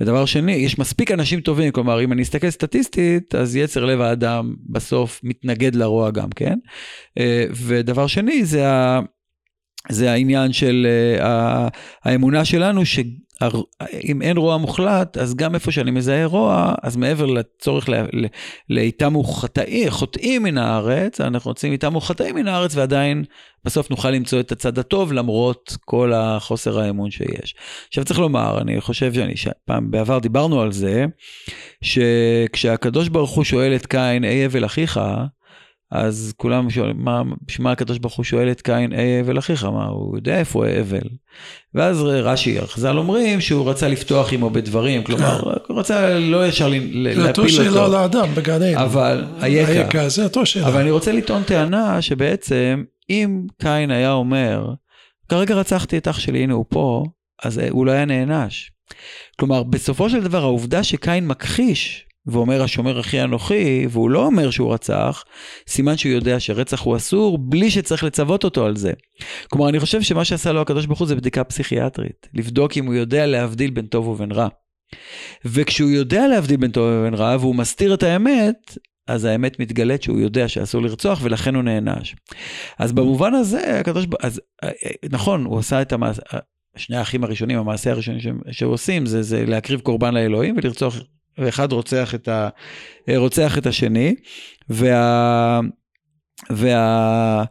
ודבר 0.00 0.24
שני, 0.24 0.52
יש 0.52 0.78
מספיק 0.78 1.10
אנשים 1.10 1.40
טובים, 1.40 1.72
כלומר, 1.72 2.04
אם 2.04 2.12
אני 2.12 2.22
אסתכל 2.22 2.50
סטטיסטית, 2.50 3.34
אז 3.34 3.56
יצר 3.56 3.84
לב 3.84 4.00
האדם 4.00 4.54
בסוף 4.68 5.20
מתנגד 5.22 5.74
לרוע 5.74 6.10
גם 6.10 6.30
כן. 6.30 6.58
אה, 7.18 7.44
ודבר 7.50 8.06
שני, 8.06 8.44
זה, 8.44 8.68
ה, 8.68 9.00
זה 9.88 10.12
העניין 10.12 10.52
של 10.52 10.86
האמונה 12.04 12.44
שלנו, 12.44 12.86
ש... 12.86 12.98
אם 14.04 14.22
אין 14.22 14.36
רוע 14.36 14.56
מוחלט, 14.56 15.16
אז 15.16 15.34
גם 15.34 15.54
איפה 15.54 15.72
שאני 15.72 15.90
מזהה 15.90 16.24
רוע, 16.24 16.74
אז 16.82 16.96
מעבר 16.96 17.26
לצורך 17.26 17.88
לאיתמו 18.70 19.24
חטאים, 19.24 19.90
חוטאים 19.90 20.42
מן 20.42 20.58
הארץ, 20.58 21.20
אנחנו 21.20 21.50
רוצים 21.50 21.72
איתמו 21.72 22.00
חטאים 22.00 22.34
מן 22.34 22.48
הארץ, 22.48 22.76
ועדיין 22.76 23.24
בסוף 23.64 23.90
נוכל 23.90 24.10
למצוא 24.10 24.40
את 24.40 24.52
הצד 24.52 24.78
הטוב, 24.78 25.12
למרות 25.12 25.76
כל 25.84 26.12
החוסר 26.12 26.80
האמון 26.80 27.10
שיש. 27.10 27.54
עכשיו 27.88 28.04
צריך 28.04 28.20
לומר, 28.20 28.60
אני 28.60 28.80
חושב 28.80 29.12
שאני, 29.12 29.34
פעם 29.64 29.90
בעבר 29.90 30.18
דיברנו 30.18 30.60
על 30.60 30.72
זה, 30.72 31.04
שכשהקדוש 31.82 33.08
ברוך 33.08 33.30
הוא 33.30 33.44
שואל 33.44 33.74
את 33.74 33.86
קין, 33.86 34.24
אי 34.24 34.44
הבל 34.44 34.64
אחיך, 34.64 35.00
אז 35.90 36.32
כולם 36.36 36.70
שואלים, 36.70 36.96
מה, 36.98 37.22
בשביל 37.46 37.64
מה 37.64 37.72
הקדוש 37.72 37.98
ברוך 37.98 38.14
הוא 38.14 38.24
שואל 38.24 38.50
את 38.50 38.60
קין, 38.62 38.92
אה 38.92 39.20
אבל 39.20 39.38
אחיך, 39.38 39.64
מה, 39.64 39.84
הוא 39.84 40.16
יודע 40.16 40.38
איפה 40.38 40.66
הבל. 40.66 41.08
ואז 41.74 42.02
רש"י, 42.02 42.60
חז"ל 42.60 42.98
אומרים 42.98 43.40
שהוא 43.40 43.70
רצה 43.70 43.88
לפתוח 43.88 44.32
עמו 44.32 44.50
בדברים, 44.50 45.04
כלומר, 45.04 45.40
הוא 45.68 45.78
רצה 45.78 46.18
לא 46.18 46.46
ישר 46.46 46.68
להפיל 46.68 47.08
אותו. 47.08 47.22
זה 47.22 47.28
אותו 47.28 47.48
שאלה 47.48 47.88
לאדם 47.88 48.34
בגן 48.34 48.54
עדן. 48.54 48.76
אבל, 48.76 49.24
היקע. 49.40 49.72
היקע, 49.72 50.08
זה 50.08 50.24
אותו 50.24 50.46
שאלה. 50.46 50.68
אבל 50.68 50.80
אני 50.80 50.90
רוצה 50.90 51.12
לטעון 51.12 51.42
טענה 51.42 52.02
שבעצם, 52.02 52.84
אם 53.10 53.46
קין 53.62 53.90
היה 53.90 54.12
אומר, 54.12 54.72
כרגע 55.28 55.54
רצחתי 55.54 55.98
את 55.98 56.08
אח 56.08 56.18
שלי, 56.18 56.42
הנה 56.42 56.54
הוא 56.54 56.64
פה, 56.68 57.04
אז 57.44 57.60
הוא 57.70 57.86
לא 57.86 57.90
היה 57.90 58.04
נענש. 58.04 58.70
כלומר, 59.38 59.62
בסופו 59.62 60.10
של 60.10 60.22
דבר, 60.22 60.42
העובדה 60.42 60.82
שקין 60.82 61.26
מכחיש 61.26 62.07
ואומר 62.28 62.62
השומר 62.62 63.00
אחי 63.00 63.22
אנוכי, 63.22 63.86
והוא 63.90 64.10
לא 64.10 64.26
אומר 64.26 64.50
שהוא 64.50 64.74
רצח, 64.74 65.24
סימן 65.68 65.96
שהוא 65.96 66.12
יודע 66.12 66.40
שרצח 66.40 66.80
הוא 66.80 66.96
אסור, 66.96 67.38
בלי 67.38 67.70
שצריך 67.70 68.04
לצוות 68.04 68.44
אותו 68.44 68.66
על 68.66 68.76
זה. 68.76 68.92
כלומר, 69.50 69.68
אני 69.68 69.80
חושב 69.80 70.02
שמה 70.02 70.24
שעשה 70.24 70.52
לו 70.52 70.60
הקדוש 70.60 70.86
ברוך 70.86 70.98
הוא 70.98 71.08
זה 71.08 71.16
בדיקה 71.16 71.44
פסיכיאטרית, 71.44 72.28
לבדוק 72.34 72.76
אם 72.76 72.86
הוא 72.86 72.94
יודע 72.94 73.26
להבדיל 73.26 73.70
בין 73.70 73.86
טוב 73.86 74.08
ובין 74.08 74.32
רע. 74.32 74.48
וכשהוא 75.44 75.90
יודע 75.90 76.26
להבדיל 76.26 76.56
בין 76.56 76.70
טוב 76.70 76.84
ובין 76.92 77.14
רע, 77.14 77.36
והוא 77.40 77.54
מסתיר 77.54 77.94
את 77.94 78.02
האמת, 78.02 78.78
אז 79.06 79.24
האמת 79.24 79.60
מתגלית 79.60 80.02
שהוא 80.02 80.20
יודע 80.20 80.48
שאסור 80.48 80.82
לרצוח 80.82 81.20
ולכן 81.22 81.54
הוא 81.54 81.62
נענש. 81.62 82.16
אז 82.78 82.92
במובן 82.92 83.34
הזה, 83.34 83.80
הקדוש 83.80 84.06
ברוך 84.06 84.22
הוא, 84.24 84.30
אה, 84.62 84.68
אה, 84.68 84.90
נכון, 85.10 85.44
הוא 85.44 85.58
עשה 85.58 85.82
את 85.82 85.92
המעשה, 85.92 86.22
שני 86.76 86.96
האחים 86.96 87.24
הראשונים, 87.24 87.58
המעשה 87.58 87.90
הראשון 87.90 88.14
שהוא 88.50 88.72
עושים, 88.72 89.06
זה, 89.06 89.22
זה 89.22 89.46
להקריב 89.46 89.80
קורבן 89.80 90.14
לאלוהים 90.14 90.56
ולרצוח 90.56 90.96
ואחד 91.38 91.72
רוצח 91.72 92.14
את, 92.14 92.28
ה, 92.28 92.48
רוצח 93.16 93.58
את 93.58 93.66
השני, 93.66 94.14
וה... 94.70 95.60
וה 96.50 97.44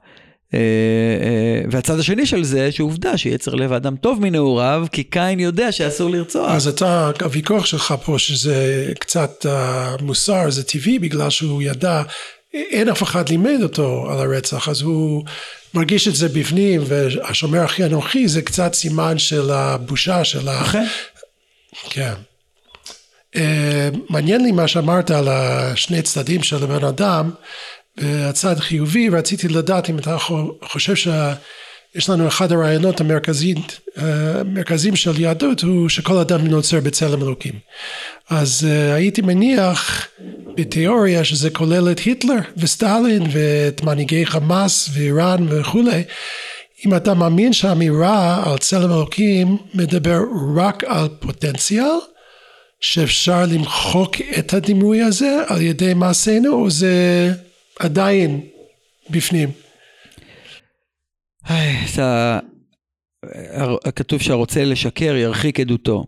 אה, 0.53 0.59
אה, 0.59 1.61
והצד 1.71 1.99
השני 1.99 2.25
של 2.25 2.43
זה, 2.43 2.71
שעובדה 2.71 3.17
שיצר 3.17 3.55
לב 3.55 3.73
האדם 3.73 3.95
טוב 3.95 4.21
מנעוריו, 4.21 4.85
כי 4.91 5.03
קין 5.03 5.39
יודע 5.39 5.71
שאסור 5.71 6.09
לרצוח. 6.09 6.51
אז 6.51 6.67
אתה, 6.67 7.11
הוויכוח 7.21 7.65
שלך 7.65 7.95
פה, 8.05 8.19
שזה 8.19 8.87
קצת 8.99 9.45
uh, 9.45 10.03
מוסר, 10.03 10.49
זה 10.49 10.63
טבעי, 10.63 10.99
בגלל 10.99 11.29
שהוא 11.29 11.61
ידע, 11.61 12.01
אין 12.53 12.89
אף 12.89 13.03
אחד 13.03 13.29
לימד 13.29 13.59
אותו 13.63 14.07
על 14.11 14.19
הרצח, 14.19 14.69
אז 14.69 14.81
הוא 14.81 15.23
מרגיש 15.73 16.07
את 16.07 16.15
זה 16.15 16.29
בפנים, 16.29 16.81
והשומר 16.85 17.59
הכי 17.63 17.85
אנוכי 17.85 18.27
זה 18.27 18.41
קצת 18.41 18.73
סימן 18.73 19.17
של 19.17 19.51
הבושה 19.51 20.23
של 20.23 20.47
ה... 20.47 20.61
אכן. 20.61 20.85
כן. 21.89 22.13
אה, 23.35 23.89
מעניין 24.09 24.43
לי 24.43 24.51
מה 24.51 24.67
שאמרת 24.67 25.11
על 25.11 25.27
השני 25.27 26.01
צדדים 26.01 26.43
של 26.43 26.63
הבן 26.63 26.83
אדם, 26.85 27.31
הצד 27.99 28.59
חיובי, 28.59 29.09
רציתי 29.09 29.47
לדעת 29.47 29.89
אם 29.89 29.97
אתה 29.97 30.17
חושב 30.63 30.95
שיש 30.95 32.09
לנו 32.09 32.27
אחד 32.27 32.51
הרעיונות 32.51 33.01
המרכזיים 33.01 33.57
אה, 34.93 34.97
של 34.97 35.21
יהדות 35.21 35.61
הוא 35.61 35.89
שכל 35.89 36.17
אדם 36.17 36.47
נוצר 36.47 36.79
בצלם 36.79 37.23
אלוקים. 37.23 37.53
אז 38.29 38.67
אה, 38.69 38.93
הייתי 38.93 39.21
מניח 39.21 40.07
בתיאוריה 40.55 41.23
שזה 41.23 41.49
כולל 41.49 41.91
את 41.91 41.99
היטלר 41.99 42.39
וסטלין 42.57 43.23
ואת 43.31 43.83
מנהיגי 43.83 44.25
חמאס 44.25 44.89
ואיראן 44.93 45.47
וכולי. 45.49 46.03
אם 46.85 46.95
אתה 46.95 47.13
מאמין 47.13 47.53
שהאמירה 47.53 48.43
על 48.45 48.57
צלם 48.57 48.91
אלוקים 48.91 49.57
מדבר 49.73 50.19
רק 50.55 50.83
על 50.83 51.07
פוטנציאל 51.19 51.97
שאפשר 52.79 53.45
למחוק 53.53 54.15
את 54.39 54.53
הדימוי 54.53 55.01
הזה 55.01 55.43
על 55.47 55.61
ידי 55.61 55.93
מעשינו, 55.93 56.53
או 56.53 56.69
זה 56.69 57.29
עדיין 57.79 58.41
בפנים? 59.09 59.49
כתוב 63.95 64.21
שהרוצה 64.21 64.65
לשקר 64.65 65.15
ירחיק 65.15 65.59
עדותו. 65.59 66.05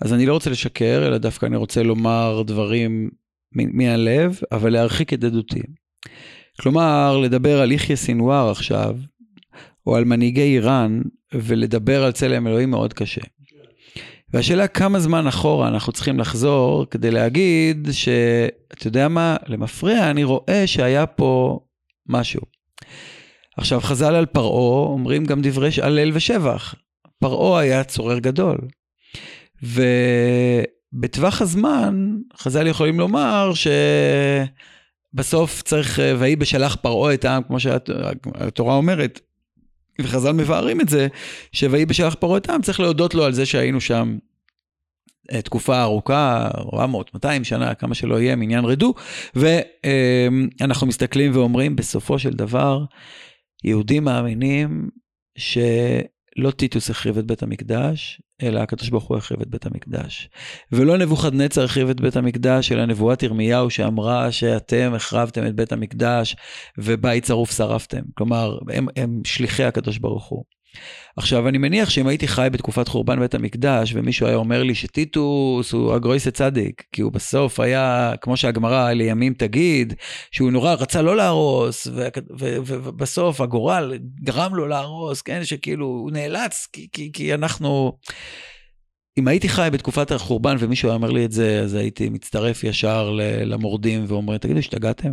אז 0.00 0.12
אני 0.12 0.26
לא 0.26 0.32
רוצה 0.32 0.50
לשקר, 0.50 1.04
אלא 1.06 1.18
דווקא 1.18 1.46
אני 1.46 1.56
רוצה 1.56 1.82
לומר 1.82 2.42
דברים 2.46 3.10
מהלב, 3.52 4.40
אבל 4.52 4.72
להרחיק 4.72 5.12
את 5.12 5.24
עדותי. 5.24 5.62
כלומר, 6.60 7.18
לדבר 7.18 7.60
על 7.60 7.72
יחיא 7.72 7.96
סינואר 7.96 8.50
עכשיו, 8.50 8.96
או 9.86 9.96
על 9.96 10.04
מנהיגי 10.04 10.42
איראן, 10.42 11.00
ולדבר 11.34 12.04
על 12.04 12.12
צלם 12.12 12.46
אלוהים 12.46 12.70
מאוד 12.70 12.92
קשה. 12.92 13.20
והשאלה 14.32 14.68
כמה 14.68 15.00
זמן 15.00 15.26
אחורה 15.26 15.68
אנחנו 15.68 15.92
צריכים 15.92 16.18
לחזור 16.18 16.86
כדי 16.90 17.10
להגיד 17.10 17.88
שאתה 17.92 18.86
יודע 18.86 19.08
מה, 19.08 19.36
למפרע 19.46 20.10
אני 20.10 20.24
רואה 20.24 20.66
שהיה 20.66 21.06
פה 21.06 21.60
משהו. 22.06 22.40
עכשיו 23.56 23.80
חז"ל 23.80 24.14
על 24.14 24.26
פרעה 24.26 24.88
אומרים 24.88 25.24
גם 25.24 25.40
דברי 25.42 25.70
הלל 25.82 26.10
ושבח. 26.14 26.74
פרעה 27.18 27.60
היה 27.60 27.84
צורר 27.84 28.18
גדול. 28.18 28.58
ובטווח 29.62 31.42
הזמן 31.42 32.16
חז"ל 32.36 32.66
יכולים 32.66 32.98
לומר 32.98 33.52
שבסוף 35.14 35.62
צריך, 35.62 36.00
ויהי 36.18 36.36
בשלח 36.36 36.76
פרעה 36.82 37.14
את 37.14 37.24
העם, 37.24 37.42
כמו 37.42 37.60
שהתורה 37.60 38.74
אומרת, 38.74 39.20
וחז"ל 40.00 40.32
מבארים 40.32 40.80
את 40.80 40.88
זה, 40.88 41.08
שויהי 41.52 41.86
בשלח 41.86 42.14
העם, 42.48 42.62
צריך 42.62 42.80
להודות 42.80 43.14
לו 43.14 43.24
על 43.24 43.32
זה 43.32 43.46
שהיינו 43.46 43.80
שם 43.80 44.18
אה, 45.32 45.42
תקופה 45.42 45.82
ארוכה, 45.82 46.48
400, 46.72 47.14
200 47.14 47.44
שנה, 47.44 47.74
כמה 47.74 47.94
שלא 47.94 48.20
יהיה, 48.20 48.36
מעניין 48.36 48.64
רדו, 48.64 48.94
ואנחנו 49.34 50.86
מסתכלים 50.86 51.36
ואומרים, 51.36 51.76
בסופו 51.76 52.18
של 52.18 52.30
דבר, 52.30 52.84
יהודים 53.64 54.04
מאמינים 54.04 54.88
שלא 56.36 56.50
טיטוס 56.50 56.90
החריב 56.90 57.18
את 57.18 57.26
בית 57.26 57.42
המקדש, 57.42 58.20
אלא 58.42 58.60
הקדוש 58.60 58.88
ברוך 58.88 59.04
הוא 59.04 59.16
החריב 59.16 59.40
את 59.40 59.48
בית 59.48 59.66
המקדש. 59.66 60.28
ולא 60.72 60.98
נבוכדנצר 60.98 61.64
החריב 61.64 61.88
את 61.88 62.00
בית 62.00 62.16
המקדש, 62.16 62.72
אלא 62.72 62.86
נבואת 62.86 63.22
ירמיהו 63.22 63.70
שאמרה 63.70 64.32
שאתם 64.32 64.92
החרבתם 64.94 65.46
את 65.46 65.54
בית 65.54 65.72
המקדש 65.72 66.36
ובית 66.78 67.24
שרוף 67.24 67.52
שרפתם. 67.56 68.02
כלומר, 68.14 68.58
הם, 68.72 68.86
הם 68.96 69.20
שליחי 69.24 69.64
הקדוש 69.64 69.98
ברוך 69.98 70.26
הוא. 70.26 70.44
עכשיו, 71.16 71.48
אני 71.48 71.58
מניח 71.58 71.90
שאם 71.90 72.06
הייתי 72.06 72.28
חי 72.28 72.48
בתקופת 72.52 72.88
חורבן 72.88 73.20
בית 73.20 73.34
המקדש, 73.34 73.92
ומישהו 73.94 74.26
היה 74.26 74.36
אומר 74.36 74.62
לי 74.62 74.74
שטיטוס 74.74 75.72
הוא 75.72 75.94
הגרויסה 75.94 76.30
צדיק, 76.30 76.82
כי 76.92 77.02
הוא 77.02 77.12
בסוף 77.12 77.60
היה, 77.60 78.12
כמו 78.20 78.36
שהגמרא 78.36 78.92
לימים 78.92 79.34
תגיד, 79.34 79.94
שהוא 80.30 80.50
נורא 80.50 80.74
רצה 80.74 81.02
לא 81.02 81.16
להרוס, 81.16 81.86
ובסוף 82.66 83.40
הגורל 83.40 83.98
גרם 84.24 84.54
לו 84.54 84.68
להרוס, 84.68 85.22
כן, 85.22 85.44
שכאילו 85.44 85.86
הוא 85.86 86.10
נאלץ, 86.10 86.66
כי, 86.72 86.88
כי, 86.92 87.10
כי 87.12 87.34
אנחנו... 87.34 87.92
אם 89.18 89.28
הייתי 89.28 89.48
חי 89.48 89.68
בתקופת 89.72 90.10
החורבן 90.10 90.56
ומישהו 90.58 90.88
היה 90.88 90.94
אומר 90.94 91.10
לי 91.10 91.24
את 91.24 91.32
זה, 91.32 91.60
אז 91.60 91.74
הייתי 91.74 92.08
מצטרף 92.08 92.64
ישר 92.64 93.10
למורדים 93.44 94.04
ואומר, 94.08 94.38
תגידו, 94.38 94.58
השתגעתם? 94.58 95.10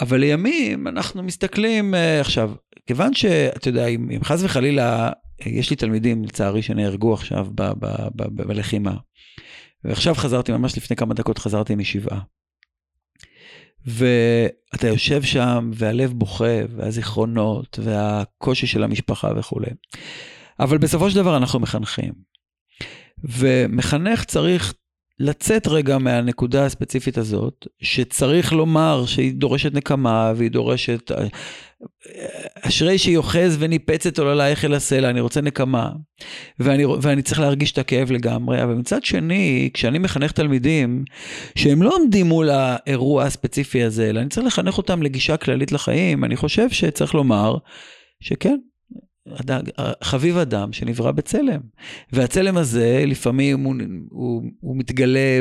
אבל 0.00 0.20
לימים 0.20 0.88
אנחנו 0.88 1.22
מסתכלים 1.22 1.94
uh, 1.94 2.20
עכשיו, 2.20 2.50
כיוון 2.90 3.14
שאתה 3.14 3.68
יודע, 3.68 3.86
אם, 3.86 4.08
אם 4.16 4.24
חס 4.24 4.42
וחלילה, 4.42 5.10
יש 5.46 5.70
לי 5.70 5.76
תלמידים 5.76 6.24
לצערי 6.24 6.62
שנהרגו 6.62 7.14
עכשיו 7.14 7.46
ב, 7.54 7.62
ב, 7.62 7.86
ב, 8.14 8.22
ב, 8.22 8.42
בלחימה, 8.42 8.94
ועכשיו 9.84 10.14
חזרתי, 10.14 10.52
ממש 10.52 10.76
לפני 10.76 10.96
כמה 10.96 11.14
דקות 11.14 11.38
חזרתי 11.38 11.74
משבעה. 11.74 12.20
ואתה 13.86 14.88
יושב 14.88 15.22
שם 15.22 15.70
והלב 15.74 16.12
בוכה 16.12 16.58
והזיכרונות 16.76 17.78
והקושי 17.82 18.66
של 18.66 18.84
המשפחה 18.84 19.30
וכולי. 19.36 19.70
אבל 20.60 20.78
בסופו 20.78 21.10
של 21.10 21.16
דבר 21.16 21.36
אנחנו 21.36 21.60
מחנכים. 21.60 22.12
ומחנך 23.24 24.24
צריך 24.24 24.74
לצאת 25.18 25.66
רגע 25.66 25.98
מהנקודה 25.98 26.64
הספציפית 26.64 27.18
הזאת, 27.18 27.66
שצריך 27.82 28.52
לומר 28.52 29.06
שהיא 29.06 29.34
דורשת 29.34 29.74
נקמה 29.74 30.32
והיא 30.36 30.50
דורשת... 30.50 31.12
אשרי 32.62 32.98
שהיא 32.98 33.16
אוחז 33.16 33.56
וניפצת 33.60 34.18
עוללייך 34.18 34.64
אל 34.64 34.74
הסלע, 34.74 35.10
אני 35.10 35.20
רוצה 35.20 35.40
נקמה. 35.40 35.90
ואני, 36.58 36.84
ואני 36.86 37.22
צריך 37.22 37.40
להרגיש 37.40 37.72
את 37.72 37.78
הכאב 37.78 38.10
לגמרי, 38.10 38.62
אבל 38.62 38.74
מצד 38.74 39.04
שני, 39.04 39.70
כשאני 39.74 39.98
מחנך 39.98 40.32
תלמידים, 40.32 41.04
שהם 41.54 41.82
לא 41.82 41.94
עומדים 41.96 42.26
מול 42.26 42.50
האירוע 42.50 43.24
הספציפי 43.24 43.82
הזה, 43.82 44.10
אלא 44.10 44.20
אני 44.20 44.28
צריך 44.28 44.46
לחנך 44.46 44.78
אותם 44.78 45.02
לגישה 45.02 45.36
כללית 45.36 45.72
לחיים, 45.72 46.24
אני 46.24 46.36
חושב 46.36 46.70
שצריך 46.70 47.14
לומר 47.14 47.56
שכן, 48.20 48.58
חביב 50.02 50.36
אדם 50.36 50.72
שנברא 50.72 51.10
בצלם. 51.10 51.60
והצלם 52.12 52.56
הזה 52.56 53.04
לפעמים 53.06 53.64
הוא, 53.64 53.74
הוא, 54.10 54.42
הוא 54.60 54.76
מתגלה 54.76 55.40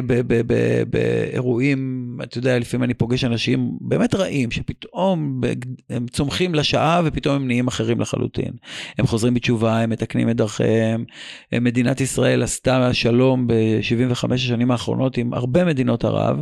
באירועים, 0.89 2.17
אתה 2.23 2.37
יודע, 2.37 2.59
לפעמים 2.59 2.83
אני 2.83 2.93
פוגש 2.93 3.23
אנשים 3.23 3.77
באמת 3.81 4.15
רעים, 4.15 4.51
שפתאום 4.51 5.41
הם 5.89 6.07
צומחים 6.07 6.55
לשעה 6.55 7.01
ופתאום 7.05 7.35
הם 7.35 7.47
נהיים 7.47 7.67
אחרים 7.67 8.01
לחלוטין. 8.01 8.51
הם 8.97 9.07
חוזרים 9.07 9.33
בתשובה, 9.33 9.79
הם 9.79 9.89
מתקנים 9.89 10.29
את 10.29 10.35
דרכיהם. 10.35 11.05
מדינת 11.53 12.01
ישראל 12.01 12.43
עשתה 12.43 12.93
שלום 12.93 13.47
ב-75 13.47 14.33
השנים 14.33 14.71
האחרונות 14.71 15.17
עם 15.17 15.33
הרבה 15.33 15.65
מדינות 15.65 16.05
ערב, 16.05 16.41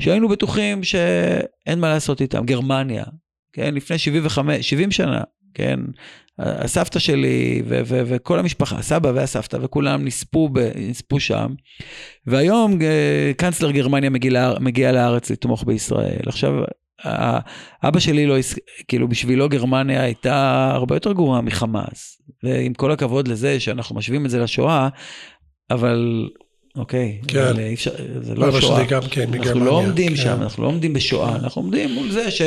שהיינו 0.00 0.28
בטוחים 0.28 0.82
שאין 0.82 1.80
מה 1.80 1.88
לעשות 1.88 2.20
איתם. 2.20 2.44
גרמניה, 2.46 3.04
כן, 3.52 3.74
לפני 3.74 3.98
75, 3.98 4.70
70 4.70 4.90
שנה, 4.90 5.20
כן, 5.54 5.80
הסבתא 6.38 6.98
שלי 6.98 7.62
ו- 7.66 7.80
ו- 7.84 8.02
וכל 8.06 8.38
המשפחה, 8.38 8.76
הסבא 8.76 9.12
והסבתא 9.14 9.58
וכולם 9.62 10.04
נספו, 10.04 10.48
ב- 10.48 10.70
נספו 10.76 11.20
שם. 11.20 11.54
והיום 12.26 12.82
אה, 12.82 13.32
קנצלר 13.36 13.70
גרמניה 13.70 14.10
מגיע, 14.10 14.54
מגיע 14.60 14.92
לארץ 14.92 15.30
לתמוך 15.30 15.64
בישראל. 15.64 16.22
עכשיו, 16.26 16.52
אבא 17.84 18.00
שלי 18.00 18.26
לא, 18.26 18.36
כאילו 18.88 19.08
בשבילו 19.08 19.48
גרמניה 19.48 20.02
הייתה 20.02 20.70
הרבה 20.74 20.96
יותר 20.96 21.12
גרועה 21.12 21.40
מחמאס. 21.40 22.22
ועם 22.42 22.74
כל 22.74 22.92
הכבוד 22.92 23.28
לזה 23.28 23.60
שאנחנו 23.60 23.96
משווים 23.96 24.26
את 24.26 24.30
זה 24.30 24.38
לשואה, 24.38 24.88
אבל 25.70 26.28
אוקיי, 26.76 27.20
כן. 27.28 27.40
אבל 27.40 27.60
אי 27.60 27.74
אפשר, 27.74 27.90
זה 28.20 28.34
לא 28.34 28.60
שואה. 28.60 28.84
גם 28.84 29.02
כן, 29.10 29.20
אנחנו 29.20 29.40
מגרמניה, 29.40 29.64
לא 29.64 29.70
עומדים 29.70 30.08
כן. 30.08 30.16
שם, 30.16 30.42
אנחנו 30.42 30.62
לא 30.62 30.68
עומדים 30.68 30.92
בשואה, 30.92 31.36
אנחנו 31.36 31.62
עומדים 31.62 31.94
מול 31.94 32.10
זה 32.10 32.30
ש... 32.30 32.42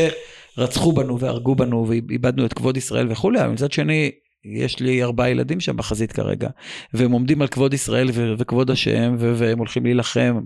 רצחו 0.58 0.92
בנו 0.92 1.20
והרגו 1.20 1.56
בנו 1.56 1.88
ואיבדנו 1.88 2.46
את 2.46 2.54
כבוד 2.54 2.78
ישראל 2.78 3.12
וכולי, 3.12 3.42
אבל 3.42 3.50
מצד 3.50 3.72
שני, 3.72 4.12
יש 4.58 4.80
לי 4.80 5.04
ארבעה 5.04 5.30
ילדים 5.30 5.60
שם 5.60 5.78
בחזית 5.78 6.12
כרגע, 6.12 6.50
והם 6.94 7.12
עומדים 7.12 7.42
על 7.42 7.48
כבוד 7.48 7.74
ישראל 7.74 8.10
ו- 8.14 8.34
וכבוד 8.38 8.72
השם, 8.72 9.16
ו- 9.20 9.34
והם 9.38 9.58
הולכים 9.58 9.84
להילחם, 9.84 10.40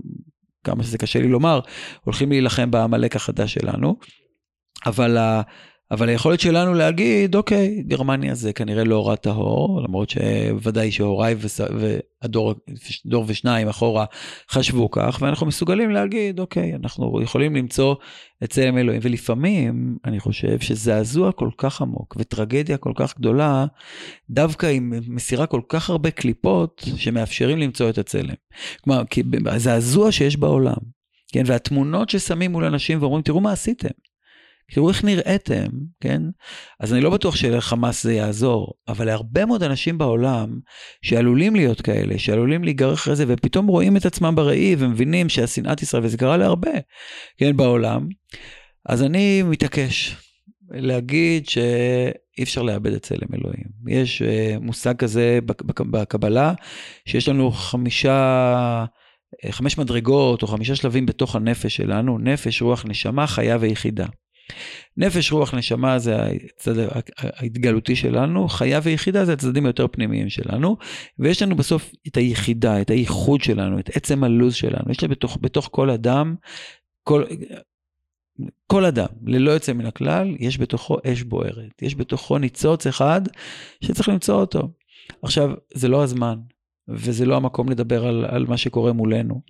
כמה 0.64 0.82
שזה 0.82 0.98
קשה 0.98 1.20
לי 1.20 1.28
לומר, 1.28 1.60
הולכים 2.04 2.30
להילחם 2.30 2.70
בעמלק 2.70 3.16
החדש 3.16 3.54
שלנו. 3.54 3.96
אבל 4.86 5.16
אבל 5.90 6.08
היכולת 6.08 6.40
שלנו 6.40 6.74
להגיד, 6.74 7.34
אוקיי, 7.36 7.82
גרמניה 7.86 8.34
זה 8.34 8.52
כנראה 8.52 8.84
לא 8.84 9.08
רע 9.08 9.16
טהור, 9.16 9.82
למרות 9.82 10.10
שוודאי 10.10 10.90
שהוריי 10.90 11.34
והדור 12.22 12.54
דור 13.06 13.24
ושניים 13.26 13.68
אחורה 13.68 14.04
חשבו 14.50 14.90
כך, 14.90 15.18
ואנחנו 15.22 15.46
מסוגלים 15.46 15.90
להגיד, 15.90 16.40
אוקיי, 16.40 16.74
אנחנו 16.74 17.22
יכולים 17.22 17.56
למצוא 17.56 17.94
את 18.44 18.50
צלם 18.50 18.78
אלוהים. 18.78 19.00
ולפעמים, 19.04 19.96
אני 20.04 20.20
חושב 20.20 20.60
שזעזוע 20.60 21.32
כל 21.32 21.50
כך 21.58 21.82
עמוק 21.82 22.16
וטרגדיה 22.18 22.76
כל 22.76 22.92
כך 22.96 23.18
גדולה, 23.18 23.66
דווקא 24.30 24.66
עם 24.66 24.92
מסירה 25.08 25.46
כל 25.46 25.60
כך 25.68 25.90
הרבה 25.90 26.10
קליפות 26.10 26.84
שמאפשרים 26.96 27.58
למצוא 27.58 27.90
את 27.90 27.98
הצלם. 27.98 28.34
כלומר, 28.84 29.02
הזעזוע 29.46 30.12
שיש 30.12 30.36
בעולם, 30.36 31.00
כן, 31.32 31.42
והתמונות 31.46 32.10
ששמים 32.10 32.52
מול 32.52 32.64
אנשים 32.64 33.02
ואומרים, 33.02 33.22
תראו 33.22 33.40
מה 33.40 33.52
עשיתם. 33.52 34.09
תראו 34.70 34.88
איך 34.88 35.04
נראיתם, 35.04 35.66
כן? 36.00 36.22
אז 36.80 36.92
אני 36.92 37.00
לא 37.00 37.10
בטוח 37.10 37.36
שלחמאס 37.36 38.02
זה 38.02 38.12
יעזור, 38.12 38.74
אבל 38.88 39.06
להרבה 39.06 39.46
מאוד 39.46 39.62
אנשים 39.62 39.98
בעולם 39.98 40.58
שעלולים 41.02 41.56
להיות 41.56 41.80
כאלה, 41.80 42.18
שעלולים 42.18 42.64
להיגרר 42.64 42.94
אחרי 42.94 43.16
זה, 43.16 43.24
ופתאום 43.28 43.66
רואים 43.66 43.96
את 43.96 44.06
עצמם 44.06 44.34
בראי 44.36 44.76
ומבינים 44.78 45.28
שהשנאת 45.28 45.82
ישראל, 45.82 46.04
וזה 46.04 46.18
קרה 46.18 46.36
להרבה, 46.36 46.70
כן, 47.38 47.56
בעולם, 47.56 48.08
אז 48.86 49.02
אני 49.02 49.42
מתעקש 49.42 50.16
להגיד 50.70 51.48
שאי 51.48 52.42
אפשר 52.42 52.62
לאבד 52.62 52.92
את 52.92 53.02
צלם 53.02 53.28
אלוהים. 53.34 53.64
יש 53.88 54.22
uh, 54.22 54.60
מושג 54.60 54.96
כזה 54.96 55.38
בקבלה, 55.90 56.54
שיש 57.06 57.28
לנו 57.28 57.50
חמישה... 57.50 58.84
אה, 59.44 59.52
חמש 59.52 59.78
מדרגות 59.78 60.42
או 60.42 60.46
חמישה 60.46 60.76
שלבים 60.76 61.06
בתוך 61.06 61.36
הנפש 61.36 61.76
שלנו, 61.76 62.18
נפש, 62.18 62.62
רוח, 62.62 62.84
נשמה, 62.88 63.26
חיה 63.26 63.56
ויחידה. 63.60 64.06
נפש, 64.96 65.32
רוח, 65.32 65.54
נשמה 65.54 65.98
זה 65.98 66.16
הצד 66.56 66.74
ההתגלותי 67.18 67.96
שלנו, 67.96 68.48
חיה 68.48 68.80
ויחידה 68.82 69.24
זה 69.24 69.32
הצדדים 69.32 69.66
היותר 69.66 69.86
פנימיים 69.88 70.28
שלנו, 70.28 70.76
ויש 71.18 71.42
לנו 71.42 71.56
בסוף 71.56 71.92
את 72.06 72.16
היחידה, 72.16 72.80
את 72.80 72.90
הייחוד 72.90 73.42
שלנו, 73.42 73.78
את 73.78 73.96
עצם 73.96 74.24
הלוז 74.24 74.54
שלנו. 74.54 74.90
יש 74.90 75.02
לנו 75.02 75.10
בתוך, 75.10 75.38
בתוך 75.40 75.68
כל 75.72 75.90
אדם, 75.90 76.34
כל, 77.04 77.24
כל 78.66 78.84
אדם, 78.84 79.06
ללא 79.26 79.50
יוצא 79.50 79.72
מן 79.72 79.86
הכלל, 79.86 80.36
יש 80.38 80.58
בתוכו 80.58 80.96
אש 81.06 81.22
בוערת. 81.22 81.82
יש 81.82 81.94
בתוכו 81.94 82.38
ניצוץ 82.38 82.86
אחד 82.86 83.20
שצריך 83.84 84.08
למצוא 84.08 84.40
אותו. 84.40 84.68
עכשיו, 85.22 85.50
זה 85.74 85.88
לא 85.88 86.02
הזמן, 86.02 86.38
וזה 86.88 87.26
לא 87.26 87.36
המקום 87.36 87.68
לדבר 87.68 88.06
על, 88.06 88.24
על 88.24 88.46
מה 88.46 88.56
שקורה 88.56 88.92
מולנו, 88.92 89.40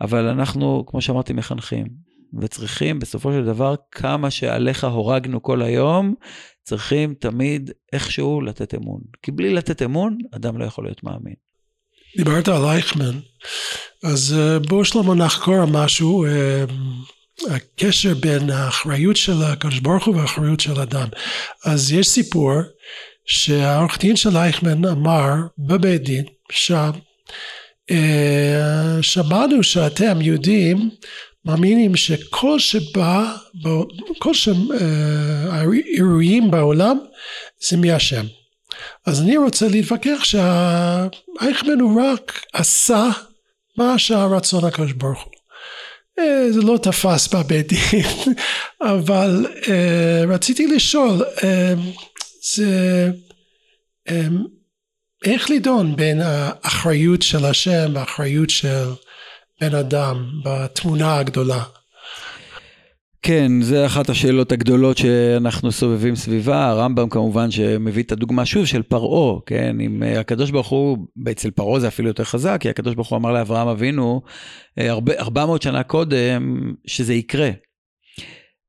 אבל 0.00 0.28
אנחנו, 0.28 0.84
כמו 0.86 1.00
שאמרתי, 1.00 1.32
מחנכים, 1.32 1.86
וצריכים 2.40 2.98
בסופו 2.98 3.32
של 3.32 3.44
דבר, 3.44 3.74
כמה 3.90 4.30
שעליך 4.30 4.84
הורגנו 4.84 5.42
כל 5.42 5.62
היום, 5.62 6.14
צריכים 6.62 7.14
תמיד 7.14 7.70
איכשהו 7.92 8.40
לתת 8.40 8.74
אמון. 8.74 9.00
כי 9.22 9.32
בלי 9.32 9.54
לתת 9.54 9.82
אמון, 9.82 10.18
אדם 10.36 10.58
לא 10.58 10.64
יכול 10.64 10.84
להיות 10.84 11.04
מאמין. 11.04 11.34
דיברת 12.16 12.48
על 12.48 12.64
אייכמן, 12.64 13.18
אז 14.04 14.38
אה, 14.38 14.58
בואו 14.58 14.84
שלמה 14.84 15.14
נחקור 15.14 15.64
משהו, 15.64 16.24
אה, 16.24 16.64
הקשר 17.50 18.14
בין 18.14 18.50
האחריות 18.50 19.16
של 19.16 19.42
הקדוש 19.42 19.78
ברוך 19.78 20.06
הוא 20.06 20.16
והאחריות 20.16 20.60
של 20.60 20.80
אדם. 20.80 21.08
אז 21.64 21.92
יש 21.92 22.08
סיפור 22.08 22.52
שהעורך 23.26 23.98
דין 23.98 24.16
של 24.16 24.36
אייכמן 24.36 24.84
אמר 24.84 25.32
בבית 25.58 26.02
דין 26.02 26.24
שם, 26.52 26.90
אה, 27.90 28.98
שמענו 29.02 29.62
שאתם 29.62 30.20
יהודים 30.20 30.90
מאמינים 31.44 31.96
שכל 31.96 32.58
שבא, 32.58 33.36
כל 34.18 34.32
האירועים 35.50 36.50
בעולם 36.50 36.98
זה 37.68 37.76
מהשם. 37.76 38.24
אז 39.06 39.20
אני 39.20 39.36
רוצה 39.36 39.68
להתווכח 39.68 40.24
שהאייכמן 40.24 41.80
הוא 41.80 42.02
רק 42.02 42.44
עשה 42.52 43.08
מה 43.78 43.98
שהרצון 43.98 44.64
הקדוש 44.64 44.92
ברוך 44.92 45.22
הוא. 45.24 45.32
אה, 46.18 46.52
זה 46.52 46.60
לא 46.60 46.78
תפס 46.82 47.34
בבית 47.34 47.68
דין, 47.68 48.34
אבל 48.94 49.46
uh, 49.62 49.68
רציתי 50.28 50.66
לשאול, 50.66 51.24
זה 52.54 53.10
איך 55.24 55.50
לדון 55.50 55.96
בין 55.96 56.20
האחריות 56.20 57.22
של 57.22 57.44
השם 57.44 57.90
והאחריות 57.94 58.50
של 58.50 58.84
בן 59.62 59.74
אדם 59.74 60.40
בתמונה 60.44 61.18
הגדולה? 61.18 61.62
כן, 63.22 63.52
זה 63.60 63.86
אחת 63.86 64.08
השאלות 64.08 64.52
הגדולות 64.52 64.98
שאנחנו 64.98 65.72
סובבים 65.72 66.16
סביבה. 66.16 66.68
הרמב"ם 66.68 67.08
כמובן 67.08 67.50
שמביא 67.50 68.02
את 68.02 68.12
הדוגמה 68.12 68.46
שוב 68.46 68.66
של 68.66 68.82
פרעה, 68.82 69.40
כן? 69.46 69.80
אם 69.80 70.02
אה, 70.02 70.20
הקדוש 70.20 70.50
ברוך 70.50 70.68
הוא, 70.68 70.98
אצל 71.30 71.50
פרעה 71.50 71.80
זה 71.80 71.88
אפילו 71.88 72.08
יותר 72.08 72.24
חזק, 72.24 72.56
כי 72.60 72.70
הקדוש 72.70 72.94
ברוך 72.94 73.08
הוא 73.08 73.16
אמר 73.16 73.32
לאברהם 73.32 73.68
אבינו, 73.68 74.22
400 75.18 75.62
שנה 75.62 75.82
קודם, 75.82 76.72
שזה 76.86 77.14
יקרה. 77.14 77.50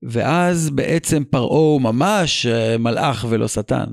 ואז 0.04 0.70
בעצם 0.70 1.24
פרעה 1.24 1.58
הוא 1.58 1.82
ממש 1.82 2.46
אה, 2.46 2.78
מלאך 2.78 3.26
ולא 3.30 3.48
שטן. 3.48 3.86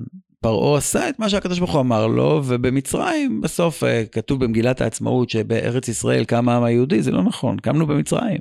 פרעה 0.43 0.79
עשה 0.79 1.09
את 1.09 1.19
מה 1.19 1.29
שהקדוש 1.29 1.59
ברוך 1.59 1.73
הוא 1.73 1.81
אמר 1.81 2.07
לו, 2.07 2.43
ובמצרים 2.45 3.41
בסוף 3.41 3.85
אה, 3.85 4.05
כתוב 4.13 4.45
במגילת 4.45 4.81
העצמאות 4.81 5.31
שבארץ 5.31 5.89
ישראל 5.89 6.25
קם 6.25 6.49
העם 6.49 6.63
היהודי, 6.63 7.03
זה 7.03 7.11
לא 7.11 7.23
נכון, 7.23 7.59
קמנו 7.59 7.87
במצרים. 7.87 8.41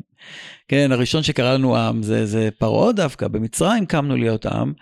כן, 0.68 0.92
הראשון 0.92 1.24
שקרא 1.24 1.54
לנו 1.54 1.78
עם 1.78 2.04
זה, 2.04 2.26
זה 2.26 2.50
פרעה 2.58 2.92
דווקא, 2.92 3.28
במצרים 3.28 3.86
קמנו 3.86 4.16
להיות 4.18 4.46
עם, 4.46 4.74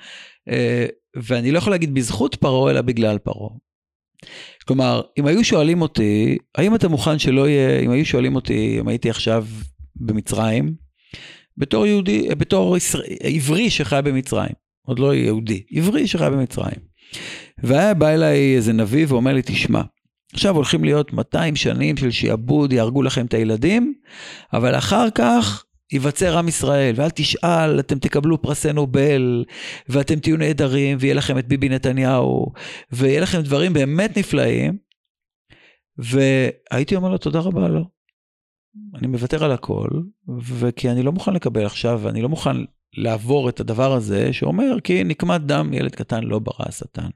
אה, 0.50 0.86
ואני 1.16 1.52
לא 1.52 1.58
יכול 1.58 1.74
להגיד 1.74 1.94
בזכות 1.94 2.36
פרעה, 2.36 2.72
אלא 2.72 2.82
בגלל 2.82 3.18
פרעה. 3.18 3.50
כלומר, 4.68 5.02
אם 5.20 5.26
היו 5.26 5.44
שואלים 5.44 5.82
אותי, 5.82 6.38
האם 6.56 6.76
אתה 6.76 6.88
מוכן 6.88 7.20
שלא 7.20 7.50
יהיה, 7.50 7.80
אם 7.80 7.92
היו 7.92 8.06
שואלים 8.06 8.36
אותי, 8.36 8.78
אם 8.80 8.88
הייתי 8.88 9.10
עכשיו 9.10 9.46
במצרים, 9.96 10.76
בתור 11.58 11.86
יהודי, 11.86 12.28
בתור 12.36 12.76
עברי 13.24 13.70
שחי 13.70 14.00
במצרים, 14.04 14.54
עוד 14.86 15.00
לא 15.00 15.14
יהודי, 15.14 15.64
עברי 15.72 16.08
שחי 16.08 16.28
במצרים. 16.32 16.87
והיה 17.64 17.94
בא 17.94 18.10
אליי 18.10 18.56
איזה 18.56 18.74
נביא 18.74 19.06
ואומר 19.10 19.34
לי, 19.34 19.42
תשמע, 19.46 19.82
עכשיו 20.34 20.56
הולכים 20.56 20.84
להיות 20.84 21.14
200 21.14 21.56
שנים 21.56 21.98
של 21.98 22.12
שיעבוד, 22.12 22.74
יהרגו 22.74 23.04
לכם 23.04 23.26
את 23.26 23.34
הילדים, 23.34 23.94
אבל 24.54 24.78
אחר 24.78 25.10
כך 25.16 25.64
ייווצר 25.92 26.38
עם 26.38 26.48
ישראל, 26.48 26.94
ואל 26.98 27.10
תשאל, 27.10 27.80
אתם 27.80 28.00
תקבלו 28.00 28.42
פרסי 28.42 28.74
נובל, 28.74 29.46
ואתם 29.90 30.20
תהיו 30.20 30.38
נהדרים, 30.38 30.98
ויהיה 31.00 31.14
לכם 31.14 31.38
את 31.38 31.48
ביבי 31.48 31.70
נתניהו, 31.70 32.54
ויהיה 32.92 33.22
לכם 33.22 33.42
דברים 33.42 33.74
באמת 33.74 34.18
נפלאים. 34.18 34.78
והייתי 35.98 36.96
אומר 36.96 37.10
לו, 37.10 37.18
תודה 37.18 37.40
רבה, 37.40 37.68
לא. 37.68 37.82
אני 38.96 39.08
מוותר 39.08 39.44
על 39.44 39.52
הכל, 39.52 39.90
וכי 40.42 40.90
אני 40.90 41.04
לא 41.04 41.12
מוכן 41.12 41.34
לקבל 41.34 41.66
עכשיו, 41.66 42.10
אני 42.10 42.22
לא 42.22 42.30
מוכן 42.30 42.58
לעבור 42.98 43.50
את 43.50 43.60
הדבר 43.60 43.94
הזה 43.94 44.34
שאומר 44.34 44.80
כי 44.84 45.04
נקמת 45.04 45.42
דם 45.42 45.74
ילד 45.74 45.96
קטן 45.96 46.24
לא 46.24 46.40
ברא 46.40 46.66
השטן. 46.68 47.10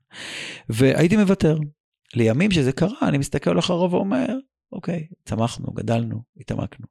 והייתי 0.70 1.17
מוותר. 1.17 1.58
לימים 2.15 2.52
שזה 2.52 2.72
קרה 2.72 2.98
אני 3.02 3.17
מסתכל 3.17 3.60
אחריו 3.60 3.91
ואומר 3.91 4.28
אוקיי, 4.74 5.08
צמחנו, 5.26 5.72
גדלנו, 5.74 6.22
התעמקנו. 6.39 6.86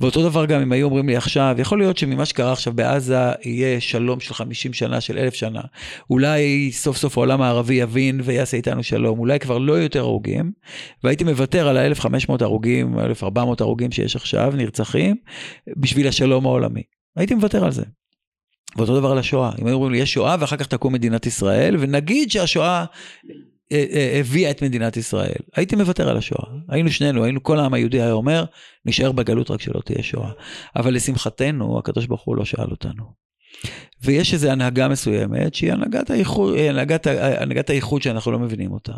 ואותו 0.00 0.28
דבר 0.28 0.46
גם 0.46 0.60
אם 0.60 0.72
היו 0.72 0.86
אומרים 0.86 1.08
לי 1.08 1.16
עכשיו, 1.16 1.56
יכול 1.58 1.78
להיות 1.78 1.96
שממה 1.96 2.24
שקרה 2.24 2.52
עכשיו 2.52 2.72
בעזה 2.72 3.16
יהיה 3.44 3.80
שלום 3.80 4.20
של 4.20 4.34
50 4.34 4.72
שנה, 4.72 5.00
של 5.00 5.18
אלף 5.18 5.34
שנה. 5.34 5.60
אולי 6.10 6.72
סוף 6.72 6.96
סוף 6.96 7.18
העולם 7.18 7.42
הערבי 7.42 7.74
יבין 7.74 8.20
ויעשה 8.24 8.56
איתנו 8.56 8.82
שלום, 8.82 9.18
אולי 9.18 9.38
כבר 9.40 9.58
לא 9.58 9.72
יותר 9.72 10.00
הרוגים, 10.00 10.52
והייתי 11.04 11.24
מוותר 11.24 11.68
על 11.68 11.76
ה-1500 11.76 12.32
הרוגים, 12.40 12.98
1400 12.98 13.60
הרוגים 13.60 13.92
שיש 13.92 14.16
עכשיו, 14.16 14.52
נרצחים, 14.56 15.16
בשביל 15.76 16.08
השלום 16.08 16.46
העולמי. 16.46 16.82
הייתי 17.16 17.34
מוותר 17.34 17.64
על 17.64 17.72
זה. 17.72 17.84
ואותו 18.76 19.00
דבר 19.00 19.12
על 19.12 19.18
השואה, 19.18 19.50
אם 19.60 19.66
היו 19.66 19.74
אומרים 19.74 19.92
לי 19.92 19.98
יש 19.98 20.12
שואה 20.12 20.36
ואחר 20.40 20.56
כך 20.56 20.66
תקום 20.66 20.92
מדינת 20.92 21.26
ישראל, 21.26 21.76
ונגיד 21.78 22.30
שהשואה 22.30 22.84
אה, 23.72 23.84
אה, 23.92 24.20
הביאה 24.20 24.50
את 24.50 24.62
מדינת 24.62 24.96
ישראל, 24.96 25.40
הייתי 25.56 25.76
מוותר 25.76 26.08
על 26.08 26.16
השואה. 26.16 26.44
היינו 26.68 26.90
שנינו, 26.90 27.24
היינו, 27.24 27.42
כל 27.42 27.60
העם 27.60 27.74
היהודי 27.74 28.00
היה 28.00 28.12
אומר, 28.12 28.44
נשאר 28.86 29.12
בגלות 29.12 29.50
רק 29.50 29.60
שלא 29.60 29.80
תהיה 29.84 30.02
שואה. 30.02 30.30
אבל 30.76 30.94
לשמחתנו, 30.94 31.78
הקדוש 31.78 32.06
ברוך 32.06 32.22
הוא 32.22 32.36
לא 32.36 32.44
שאל 32.44 32.70
אותנו. 32.70 33.22
ויש 34.04 34.34
איזו 34.34 34.50
הנהגה 34.50 34.88
מסוימת 34.88 35.54
שהיא 35.54 35.72
הנהגת 35.72 36.10
הייחוד, 36.10 36.54
הנהגת, 36.56 37.06
הנהגת 37.40 37.70
הייחוד 37.70 38.02
שאנחנו 38.02 38.32
לא 38.32 38.38
מבינים 38.38 38.72
אותה, 38.72 38.92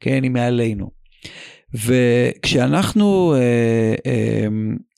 כן, 0.00 0.22
היא 0.22 0.30
מעלינו. 0.30 0.90
וכשאנחנו 1.74 3.34
אה, 3.34 3.94
אה, 4.06 4.46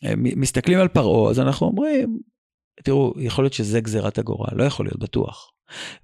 אה, 0.04 0.12
מסתכלים 0.16 0.78
על 0.78 0.88
פרעה, 0.88 1.30
אז 1.30 1.40
אנחנו 1.40 1.66
אומרים, 1.66 2.18
תראו, 2.84 3.14
יכול 3.18 3.44
להיות 3.44 3.52
שזה 3.52 3.80
גזירת 3.80 4.18
הגורל, 4.18 4.48
לא 4.52 4.64
יכול 4.64 4.86
להיות 4.86 4.98
בטוח. 4.98 5.50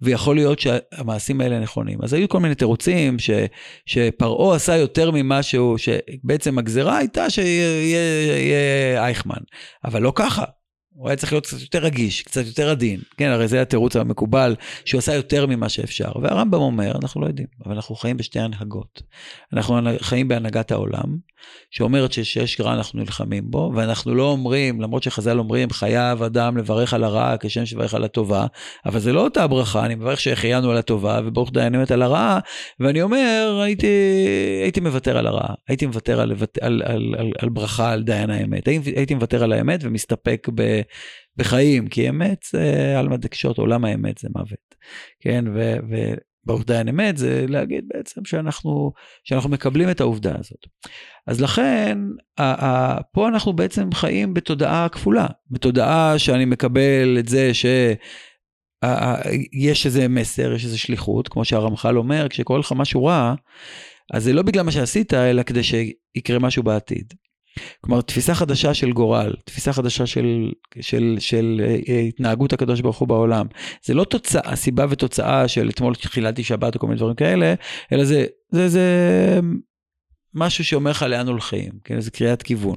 ויכול 0.02 0.36
להיות 0.36 0.58
שהמעשים 0.58 1.40
האלה 1.40 1.60
נכונים. 1.60 1.98
אז 2.02 2.12
היו 2.12 2.28
כל 2.28 2.40
מיני 2.40 2.54
תירוצים 2.54 3.18
ש, 3.18 3.30
שפרעה 3.86 4.56
עשה 4.56 4.76
יותר 4.76 5.10
ממה 5.10 5.42
שהוא, 5.42 5.78
שבעצם 5.78 6.58
הגזירה 6.58 6.96
הייתה 6.96 7.30
שיהיה 7.30 9.04
אייכמן, 9.04 9.40
אבל 9.84 10.02
לא 10.02 10.12
ככה. 10.14 10.44
הוא 10.94 11.08
היה 11.08 11.16
צריך 11.16 11.32
להיות 11.32 11.46
קצת 11.46 11.60
יותר 11.60 11.78
רגיש, 11.78 12.22
קצת 12.22 12.46
יותר 12.46 12.70
עדין. 12.70 13.00
כן, 13.16 13.28
הרי 13.28 13.48
זה 13.48 13.62
התירוץ 13.62 13.96
המקובל, 13.96 14.54
שהוא 14.84 14.98
עשה 14.98 15.14
יותר 15.14 15.46
ממה 15.46 15.68
שאפשר. 15.68 16.12
והרמב"ם 16.22 16.60
אומר, 16.60 16.92
אנחנו 17.02 17.20
לא 17.20 17.26
יודעים, 17.26 17.46
אבל 17.64 17.74
אנחנו 17.74 17.94
חיים 17.94 18.16
בשתי 18.16 18.40
הנהגות. 18.40 19.02
אנחנו 19.52 19.80
חיים 20.00 20.28
בהנהגת 20.28 20.72
העולם, 20.72 21.16
שאומרת 21.70 22.12
שכשיש 22.12 22.60
רע 22.60 22.74
אנחנו 22.74 23.00
נלחמים 23.00 23.50
בו, 23.50 23.72
ואנחנו 23.74 24.14
לא 24.14 24.30
אומרים, 24.30 24.80
למרות 24.80 25.02
שחז"ל 25.02 25.38
אומרים, 25.38 25.70
חייב 25.70 26.22
אדם 26.22 26.56
לברך 26.56 26.94
על 26.94 27.04
הרע 27.04 27.34
כשם 27.40 27.66
שברך 27.66 27.94
על 27.94 28.04
הטובה, 28.04 28.46
אבל 28.86 29.00
זה 29.00 29.12
לא 29.12 29.24
אותה 29.24 29.46
ברכה, 29.46 29.86
אני 29.86 29.94
מברך 29.94 30.20
שהחיינו 30.20 30.70
על 30.70 30.76
הטובה, 30.76 31.20
וברוך 31.24 31.50
דיין 31.52 31.74
אמת 31.74 31.90
על 31.90 32.02
הרעה, 32.02 32.38
ואני 32.80 33.02
אומר, 33.02 33.60
הייתי, 33.64 33.86
הייתי 34.62 34.80
מוותר 34.80 35.18
על 35.18 35.26
הרעה, 35.26 35.54
הייתי 35.68 35.86
מוותר 35.86 36.20
על, 36.20 36.32
על, 36.60 36.82
על, 36.86 37.14
על, 37.18 37.32
על 37.38 37.48
ברכה 37.48 37.92
על 37.92 38.02
דיין 38.02 38.30
האמת, 38.30 38.68
הייתי, 38.68 38.90
הייתי 38.96 39.14
מוותר 39.14 39.44
על 39.44 39.52
האמת 39.52 39.80
ומסתפק 39.82 40.48
ב... 40.54 40.80
בחיים, 41.36 41.88
כי 41.88 42.08
אמת 42.08 42.44
זה 42.50 42.94
עלמא 42.98 43.16
דקשות, 43.16 43.58
עולם 43.58 43.84
האמת 43.84 44.18
זה 44.18 44.28
מוות, 44.36 44.74
כן, 45.20 45.44
ו... 45.54 45.76
ו 45.90 46.14
ברוך 46.46 46.64
דיין 46.66 46.88
אמת 46.88 47.16
זה 47.16 47.44
להגיד 47.48 47.84
בעצם 47.94 48.24
שאנחנו, 48.24 48.92
שאנחנו 49.24 49.50
מקבלים 49.50 49.90
את 49.90 50.00
העובדה 50.00 50.34
הזאת. 50.38 50.66
אז 51.26 51.40
לכן, 51.40 51.98
פה 53.12 53.28
אנחנו 53.28 53.52
בעצם 53.52 53.92
חיים 53.92 54.34
בתודעה 54.34 54.88
כפולה, 54.88 55.26
בתודעה 55.50 56.18
שאני 56.18 56.44
מקבל 56.44 57.16
את 57.18 57.28
זה 57.28 57.50
שיש 57.54 57.96
איזה 59.86 60.08
מסר, 60.08 60.52
יש 60.52 60.64
איזה 60.64 60.78
שליחות, 60.78 61.28
כמו 61.28 61.44
שהרמח"ל 61.44 61.98
אומר, 61.98 62.28
כשקורה 62.28 62.58
לך 62.58 62.72
משהו 62.76 63.04
רע, 63.04 63.34
אז 64.12 64.24
זה 64.24 64.32
לא 64.32 64.42
בגלל 64.42 64.62
מה 64.62 64.72
שעשית, 64.72 65.14
אלא 65.14 65.42
כדי 65.42 65.62
שיקרה 65.62 66.38
משהו 66.38 66.62
בעתיד. 66.62 67.14
כלומר, 67.80 68.00
תפיסה 68.00 68.34
חדשה 68.34 68.74
של 68.74 68.92
גורל, 68.92 69.34
תפיסה 69.44 69.72
חדשה 69.72 70.06
של, 70.06 70.52
של, 70.80 71.16
של 71.18 71.34
של 71.34 71.62
התנהגות 72.08 72.52
הקדוש 72.52 72.80
ברוך 72.80 72.98
הוא 72.98 73.08
בעולם. 73.08 73.46
זה 73.84 73.94
לא 73.94 74.04
תוצאה, 74.04 74.56
סיבה 74.56 74.86
ותוצאה 74.90 75.48
של 75.48 75.68
אתמול 75.68 75.94
חיללתי 75.94 76.44
שבת 76.44 76.74
או 76.74 76.80
כל 76.80 76.86
מיני 76.86 76.98
דברים 76.98 77.14
כאלה, 77.14 77.54
אלא 77.92 78.04
זה, 78.04 78.26
זה, 78.50 78.68
זה 78.68 79.40
משהו 80.34 80.64
שאומר 80.64 80.90
לך 80.90 81.02
לאן 81.02 81.28
הולכים, 81.28 81.70
כן, 81.84 82.00
זה 82.00 82.10
קריאת 82.10 82.42
כיוון. 82.42 82.76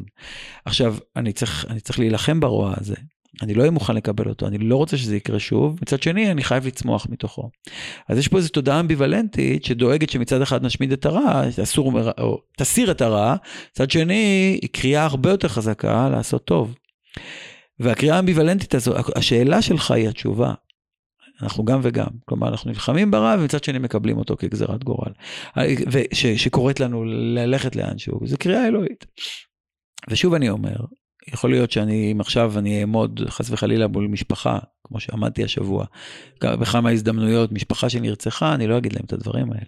עכשיו, 0.66 0.96
אני 1.16 1.34
צריך, 1.34 1.66
אני 1.70 1.80
צריך 1.80 2.00
להילחם 2.00 2.40
ברוע 2.40 2.74
הזה. 2.78 2.96
אני 3.42 3.54
לא 3.54 3.60
אהיה 3.60 3.72
מוכן 3.72 3.96
לקבל 3.96 4.30
אותו, 4.30 4.48
אני 4.48 4.58
לא 4.58 4.76
רוצה 4.76 4.98
שזה 4.98 5.16
יקרה 5.16 5.40
שוב, 5.40 5.80
מצד 5.82 6.02
שני 6.02 6.32
אני 6.32 6.44
חייב 6.44 6.68
לצמוח 6.68 7.08
מתוכו. 7.10 7.50
אז 8.10 8.18
יש 8.18 8.28
פה 8.28 8.38
איזו 8.38 8.50
תודעה 8.50 8.80
אמביוולנטית 8.80 9.66
שדואגת 9.66 10.10
שמצד 10.10 10.42
אחד 10.42 10.64
נשמיד 10.64 10.92
את 10.92 11.06
הרע, 11.06 11.44
אסור, 11.64 12.12
או 12.18 12.42
תסיר 12.58 12.92
את 12.92 13.02
הרע, 13.02 13.36
מצד 13.72 13.92
שני 13.92 14.58
היא 14.62 14.70
קריאה 14.72 15.06
הרבה 15.06 15.30
יותר 15.30 15.48
חזקה 15.48 16.10
לעשות 16.10 16.46
טוב. 16.46 16.76
והקריאה 17.80 18.16
האמביוולנטית 18.16 18.76
הזו, 18.76 18.94
השאלה 19.16 19.62
שלך 19.62 19.92
היא 19.92 20.10
התשובה. 20.10 20.54
אנחנו 21.42 21.66
גם 21.66 21.80
וגם, 21.84 22.08
כלומר 22.26 22.48
אנחנו 22.48 22.72
נלחמים 22.72 23.12
ברע 23.12 23.36
ומצד 23.40 23.64
שני 23.64 23.80
מקבלים 23.80 24.18
אותו 24.18 24.38
כגזירת 24.38 24.84
גורל. 24.84 25.12
שקוראת 26.12 26.80
לנו 26.80 27.04
ללכת 27.06 27.76
לאנשהו, 27.76 28.20
זו 28.26 28.38
קריאה 28.38 28.68
אלוהית. 28.68 29.06
ושוב 30.10 30.34
אני 30.34 30.50
אומר, 30.50 30.76
יכול 31.34 31.50
להיות 31.50 31.72
שאני, 31.72 32.12
אם 32.12 32.22
עכשיו 32.22 32.60
אני 32.60 32.82
אעמוד 32.82 33.22
חס 33.30 33.50
וחלילה 33.50 33.88
מול 33.88 34.08
משפחה, 34.08 34.60
כמו 34.84 35.00
שעמדתי 35.00 35.44
השבוע, 35.44 35.86
בכמה 36.44 36.90
הזדמנויות, 36.90 37.52
משפחה 37.52 37.90
שנרצחה, 37.90 38.54
אני 38.54 38.68
לא 38.68 38.78
אגיד 38.78 38.94
להם 38.94 39.04
את 39.06 39.14
הדברים 39.14 39.52
האלה. 39.52 39.66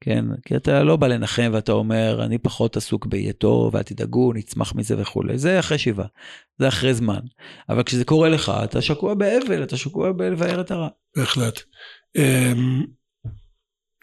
כן, 0.00 0.24
כי 0.44 0.56
אתה 0.56 0.82
לא 0.82 0.96
בא 0.96 1.06
לנחם 1.06 1.50
ואתה 1.52 1.72
אומר, 1.72 2.24
אני 2.24 2.38
פחות 2.38 2.76
עסוק 2.76 3.06
באהיה 3.06 3.32
טוב, 3.32 3.74
ואל 3.74 3.82
תדאגו, 3.82 4.32
נצמח 4.32 4.74
מזה 4.74 5.00
וכולי. 5.00 5.38
זה 5.38 5.58
אחרי 5.60 5.78
שבעה, 5.78 6.06
זה 6.58 6.68
אחרי 6.68 6.94
זמן. 6.94 7.20
אבל 7.68 7.82
כשזה 7.82 8.04
קורה 8.04 8.28
לך, 8.28 8.52
אתה 8.64 8.82
שקוע 8.82 9.14
באבל, 9.14 9.62
אתה 9.62 9.76
שקוע 9.76 10.12
בלבאר 10.12 10.60
את 10.60 10.70
הרע. 10.70 10.88
בהחלט. 11.16 11.60
אמ, 12.16 12.86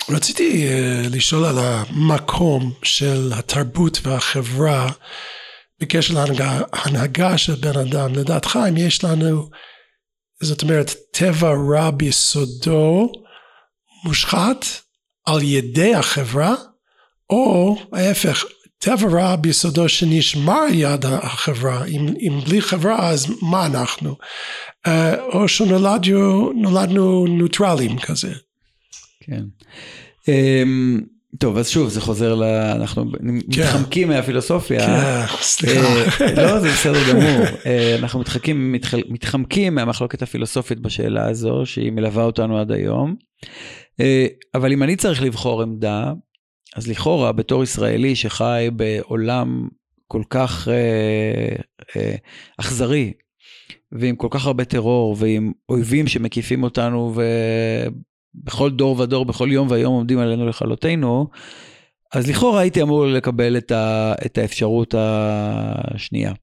רציתי 0.09 0.67
אה, 0.67 1.01
לשאול 1.11 1.45
על 1.45 1.55
המקום 1.57 2.73
של 2.83 3.31
התרבות 3.33 3.99
והחברה 4.03 4.91
בקשר 5.79 6.25
להנהגה 6.25 7.37
של 7.37 7.55
בן 7.55 7.79
אדם. 7.79 8.13
לדעתך, 8.13 8.59
אם 8.69 8.77
יש 8.77 9.03
לנו, 9.03 9.49
זאת 10.41 10.61
אומרת, 10.61 10.93
טבע 11.11 11.53
רע 11.69 11.91
ביסודו 11.91 13.11
מושחת 14.03 14.65
על 15.25 15.43
ידי 15.43 15.95
החברה, 15.95 16.55
או 17.29 17.77
ההפך, 17.93 18.43
טבע 18.77 19.07
רע 19.07 19.35
ביסודו 19.35 19.89
שנשמר 19.89 20.63
יד 20.71 21.05
החברה, 21.05 21.85
אם, 21.85 22.07
אם 22.19 22.39
בלי 22.45 22.61
חברה 22.61 23.09
אז 23.09 23.27
מה 23.41 23.65
אנחנו? 23.65 24.15
אה, 24.87 25.21
או 25.21 25.47
שנולדנו 25.47 27.27
נוטרלים 27.27 27.99
כזה. 27.99 28.33
כן. 29.19 29.43
אמ, 30.27 31.01
טוב, 31.39 31.57
אז 31.57 31.69
שוב, 31.69 31.89
זה 31.89 32.01
חוזר 32.01 32.35
ל... 32.35 32.43
אנחנו 32.43 33.11
כן. 33.11 33.17
מתחמקים 33.21 34.07
מהפילוסופיה. 34.07 34.79
כן, 34.79 35.35
סליחה. 35.41 35.87
אה, 36.23 36.33
לא, 36.35 36.59
זה 36.59 36.69
בסדר 36.69 37.09
גמור. 37.09 37.45
אה, 37.65 37.95
אנחנו 37.99 38.19
מתחמקים, 38.19 38.75
מתחמקים 39.09 39.75
מהמחלוקת 39.75 40.21
הפילוסופית 40.21 40.79
בשאלה 40.79 41.29
הזו, 41.29 41.61
שהיא 41.65 41.91
מלווה 41.91 42.23
אותנו 42.23 42.59
עד 42.59 42.71
היום. 42.71 43.15
אה, 43.99 44.27
אבל 44.55 44.71
אם 44.71 44.83
אני 44.83 44.95
צריך 44.95 45.23
לבחור 45.23 45.61
עמדה, 45.61 46.13
אז 46.75 46.87
לכאורה, 46.87 47.31
בתור 47.31 47.63
ישראלי 47.63 48.15
שחי 48.15 48.69
בעולם 48.75 49.67
כל 50.07 50.21
כך 50.29 50.67
אכזרי, 52.57 53.13
ועם 53.91 54.15
כל 54.15 54.27
כך 54.31 54.45
הרבה 54.45 54.65
טרור, 54.65 55.15
ועם 55.19 55.51
אויבים 55.69 56.07
שמקיפים 56.07 56.63
אותנו, 56.63 57.13
בכל 58.43 58.71
דור 58.71 58.99
ודור, 58.99 59.25
בכל 59.25 59.51
יום 59.51 59.67
ויום 59.71 59.93
עומדים 59.93 60.19
עלינו 60.19 60.47
לכלותנו, 60.47 61.27
אז 62.13 62.29
לכאורה 62.29 62.59
הייתי 62.59 62.81
אמור 62.81 63.05
לקבל 63.05 63.57
את, 63.57 63.71
ה, 63.71 64.13
את 64.25 64.37
האפשרות 64.37 64.95
השנייה. 64.97 66.33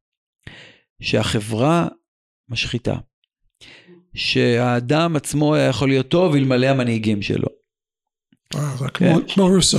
שהחברה 1.03 1.89
משחיתה. 2.49 2.95
שהאדם 4.15 5.17
עצמו 5.17 5.55
היה 5.55 5.69
יכול 5.69 5.89
להיות 5.89 6.09
טוב 6.09 6.35
אלמלא 6.35 6.67
המנהיגים 6.67 7.23
שלו. 7.23 7.49
אה, 8.55 8.77
זה 8.77 8.89
כמו, 8.89 9.15
כן? 9.15 9.35
כמו 9.35 9.49
רוסו. 9.49 9.79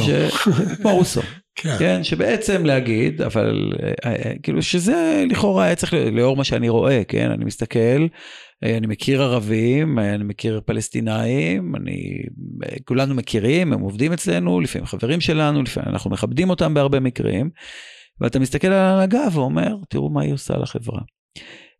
כמו 0.82 0.95
רוסו. 0.95 1.21
כן. 1.55 1.75
כן, 1.79 2.03
שבעצם 2.03 2.65
להגיד, 2.65 3.21
אבל 3.21 3.71
אה, 3.83 3.91
אה, 4.05 4.33
כאילו 4.43 4.61
שזה 4.61 5.25
לכאורה 5.29 5.63
היה 5.65 5.75
צריך, 5.75 5.93
לאור 5.93 6.37
מה 6.37 6.43
שאני 6.43 6.69
רואה, 6.69 7.03
כן, 7.03 7.31
אני 7.31 7.45
מסתכל, 7.45 8.07
אה, 8.63 8.77
אני 8.77 8.87
מכיר 8.87 9.21
ערבים, 9.21 9.99
אני 9.99 10.23
מכיר 10.23 10.61
פלסטינאים, 10.65 11.75
אני, 11.75 12.23
כולנו 12.85 13.15
מכירים, 13.15 13.73
הם 13.73 13.79
עובדים 13.79 14.13
אצלנו, 14.13 14.59
לפעמים 14.59 14.85
חברים 14.85 15.21
שלנו, 15.21 15.63
לפעמים 15.63 15.89
אנחנו 15.89 16.09
מכבדים 16.09 16.49
אותם 16.49 16.73
בהרבה 16.73 16.99
מקרים, 16.99 17.49
ואתה 18.21 18.39
מסתכל 18.39 18.67
על 18.67 18.73
ההנהגה 18.73 19.23
ואומר, 19.33 19.75
תראו 19.89 20.09
מה 20.09 20.21
היא 20.21 20.33
עושה 20.33 20.57
לחברה. 20.57 21.01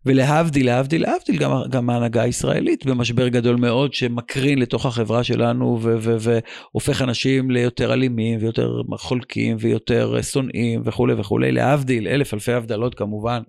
ולהבדיל, 0.06 0.66
להבדיל, 0.66 1.02
להבדיל, 1.02 1.38
גם, 1.38 1.52
גם 1.70 1.90
ההנהגה 1.90 2.22
הישראלית 2.22 2.86
במשבר 2.86 3.28
גדול 3.28 3.56
מאוד 3.56 3.94
שמקרין 3.94 4.60
לתוך 4.60 4.86
החברה 4.86 5.24
שלנו 5.24 5.80
והופך 6.20 7.02
אנשים 7.02 7.52
ליותר 7.52 7.94
אלימים 7.94 8.40
ויותר 8.42 8.82
חולקים 8.98 9.58
ויותר 9.60 10.22
שונאים 10.22 10.82
וכולי 10.86 11.14
וכולי, 11.14 11.52
להבדיל, 11.52 12.08
אלף 12.08 12.34
אלפי 12.34 12.54
הבדלות 12.54 12.96
כמובן 12.96 13.42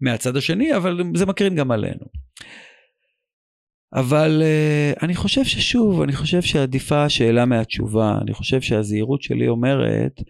מהצד 0.00 0.36
השני, 0.36 0.76
אבל 0.76 1.02
זה 1.14 1.26
מקרין 1.26 1.54
גם 1.54 1.70
עלינו. 1.70 2.04
אבל 3.94 4.42
uh, 4.42 5.04
אני 5.04 5.14
חושב 5.14 5.44
ששוב, 5.44 6.02
אני 6.02 6.12
חושב 6.12 6.42
שעדיפה 6.42 7.04
השאלה 7.04 7.44
מהתשובה. 7.44 8.18
אני 8.22 8.34
חושב 8.34 8.60
שהזהירות 8.60 9.22
שלי 9.22 9.48
אומרת 9.48 10.20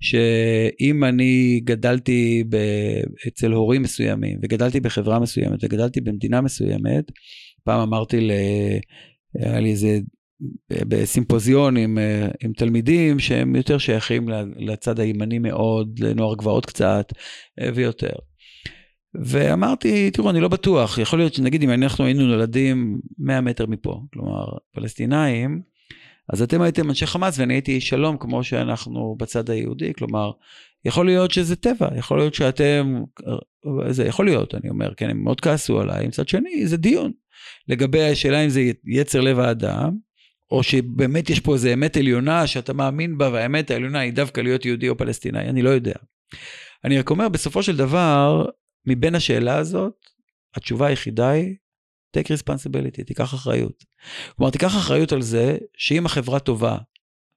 שאם 0.00 1.04
אני 1.04 1.60
גדלתי 1.64 2.44
ב... 2.48 2.56
אצל 3.28 3.52
הורים 3.52 3.82
מסוימים, 3.82 4.38
וגדלתי 4.42 4.80
בחברה 4.80 5.18
מסוימת, 5.18 5.64
וגדלתי 5.64 6.00
במדינה 6.00 6.40
מסוימת, 6.40 7.04
פעם 7.64 7.80
אמרתי 7.80 8.20
ל... 8.20 8.30
היה 9.34 9.60
לי 9.60 9.70
איזה 9.70 9.98
בסימפוזיון 10.70 11.76
עם, 11.76 11.98
אה, 11.98 12.28
עם 12.44 12.52
תלמידים 12.52 13.18
שהם 13.18 13.56
יותר 13.56 13.78
שייכים 13.78 14.28
לצד 14.56 15.00
הימני 15.00 15.38
מאוד, 15.38 15.98
לנוער 15.98 16.34
גבעות 16.34 16.66
קצת 16.66 17.12
אה, 17.60 17.70
ויותר. 17.74 18.12
ואמרתי, 19.14 20.10
תראו, 20.10 20.30
אני 20.30 20.40
לא 20.40 20.48
בטוח, 20.48 20.98
יכול 20.98 21.18
להיות 21.18 21.34
שנגיד 21.34 21.62
אם 21.62 21.70
אנחנו 21.70 22.04
היינו 22.04 22.26
נולדים 22.26 23.00
100 23.18 23.40
מטר 23.40 23.66
מפה, 23.66 24.02
כלומר, 24.12 24.44
פלסטינאים, 24.74 25.62
אז 26.32 26.42
אתם 26.42 26.62
הייתם 26.62 26.88
אנשי 26.88 27.06
חמאס 27.06 27.38
ואני 27.38 27.54
הייתי 27.54 27.80
שלום 27.80 28.16
כמו 28.20 28.44
שאנחנו 28.44 29.16
בצד 29.18 29.50
היהודי, 29.50 29.92
כלומר, 29.94 30.30
יכול 30.84 31.06
להיות 31.06 31.30
שזה 31.30 31.56
טבע, 31.56 31.88
יכול 31.96 32.18
להיות 32.18 32.34
שאתם, 32.34 33.02
זה 33.88 34.04
יכול 34.04 34.24
להיות, 34.24 34.54
אני 34.54 34.68
אומר, 34.68 34.94
כן, 34.94 35.10
הם 35.10 35.24
מאוד 35.24 35.40
כעסו 35.40 35.80
עליי, 35.80 36.06
מצד 36.06 36.28
שני, 36.28 36.66
זה 36.66 36.76
דיון. 36.76 37.12
לגבי 37.68 38.10
השאלה 38.10 38.44
אם 38.44 38.48
זה 38.48 38.70
יצר 38.86 39.20
לב 39.20 39.38
האדם, 39.38 39.90
או 40.50 40.62
שבאמת 40.62 41.30
יש 41.30 41.40
פה 41.40 41.54
איזה 41.54 41.72
אמת 41.72 41.96
עליונה 41.96 42.46
שאתה 42.46 42.72
מאמין 42.72 43.18
בה, 43.18 43.30
והאמת 43.32 43.70
העליונה 43.70 43.98
היא 43.98 44.12
דווקא 44.12 44.40
להיות 44.40 44.64
יהודי 44.64 44.88
או 44.88 44.96
פלסטיני, 44.96 45.48
אני 45.48 45.62
לא 45.62 45.70
יודע. 45.70 45.94
אני 46.84 46.98
רק 46.98 47.10
אומר, 47.10 47.28
בסופו 47.28 47.62
של 47.62 47.76
דבר, 47.76 48.46
מבין 48.86 49.14
השאלה 49.14 49.56
הזאת, 49.56 49.94
התשובה 50.54 50.86
היחידה 50.86 51.30
היא, 51.30 51.54
take 52.16 52.26
responsibility, 52.26 53.04
תיקח 53.06 53.34
אחריות. 53.34 53.84
כלומר, 54.36 54.50
תיקח 54.50 54.76
אחריות 54.76 55.12
על 55.12 55.22
זה 55.22 55.58
שאם 55.76 56.06
החברה 56.06 56.38
טובה, 56.38 56.78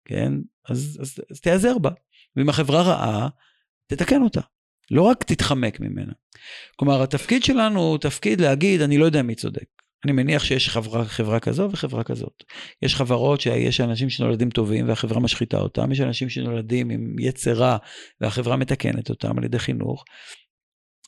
כן, 0.06 0.34
אז, 0.70 0.98
אז, 1.02 1.20
אז 1.32 1.42
תיעזר 1.42 1.78
בה. 1.78 1.90
ואם 2.36 2.50
החברה 2.50 2.82
רעה, 2.82 3.30
תתקן 3.88 4.22
אותה. 4.22 4.42
לא 4.92 5.02
רק 5.02 5.24
תתחמק 5.24 5.80
ממנה. 5.80 6.14
כלומר, 6.76 7.04
התפקיד 7.04 7.44
שלנו 7.44 7.80
הוא 7.80 7.98
תפקיד 7.98 8.42
להגיד, 8.42 8.82
אני 8.82 8.98
לא 8.98 9.06
יודע 9.06 9.22
מי 9.22 9.36
צודק. 9.36 9.66
אני 10.06 10.12
מניח 10.12 10.44
שיש 10.44 10.70
חברה, 10.70 11.06
חברה 11.06 11.40
כזו 11.40 11.70
וחברה 11.72 12.04
כזאת. 12.04 12.44
יש 12.82 12.96
חברות 12.96 13.42
שיש 13.42 13.82
אנשים 13.82 14.10
שנולדים 14.10 14.50
טובים 14.50 14.88
והחברה 14.88 15.20
משחיתה 15.20 15.58
אותם, 15.58 15.92
יש 15.92 16.02
אנשים 16.02 16.30
שנולדים 16.30 16.90
עם 16.90 17.16
יצר 17.20 17.54
רע 17.54 17.78
והחברה 18.22 18.56
מתקנת 18.56 19.10
אותם 19.10 19.38
על 19.38 19.44
ידי 19.44 19.60
חינוך, 19.60 20.04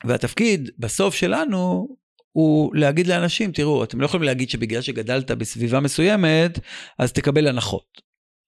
והתפקיד 0.03 0.69
בסוף 0.79 1.15
שלנו 1.15 1.87
הוא 2.31 2.75
להגיד 2.75 3.07
לאנשים, 3.07 3.51
תראו, 3.51 3.83
אתם 3.83 4.01
לא 4.01 4.05
יכולים 4.05 4.23
להגיד 4.23 4.49
שבגלל 4.49 4.81
שגדלת 4.81 5.31
בסביבה 5.31 5.79
מסוימת, 5.79 6.59
אז 6.99 7.11
תקבל 7.11 7.47
הנחות. 7.47 8.01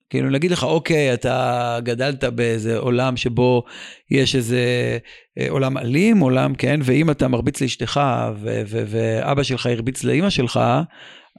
כאילו 0.09 0.29
להגיד 0.29 0.51
לך, 0.51 0.63
אוקיי, 0.63 1.13
אתה 1.13 1.79
גדלת 1.83 2.23
באיזה 2.23 2.77
עולם 2.77 3.17
שבו 3.17 3.63
יש 4.11 4.35
איזה 4.35 4.61
אה, 5.39 5.49
עולם 5.49 5.77
אלים, 5.77 6.19
עולם, 6.19 6.55
כן, 6.55 6.79
ואם 6.83 7.11
אתה 7.11 7.27
מרביץ 7.27 7.61
לאשתך 7.61 8.01
ואבא 8.67 9.43
שלך 9.43 9.65
הרביץ 9.65 10.03
לאימא 10.03 10.29
שלך, 10.29 10.59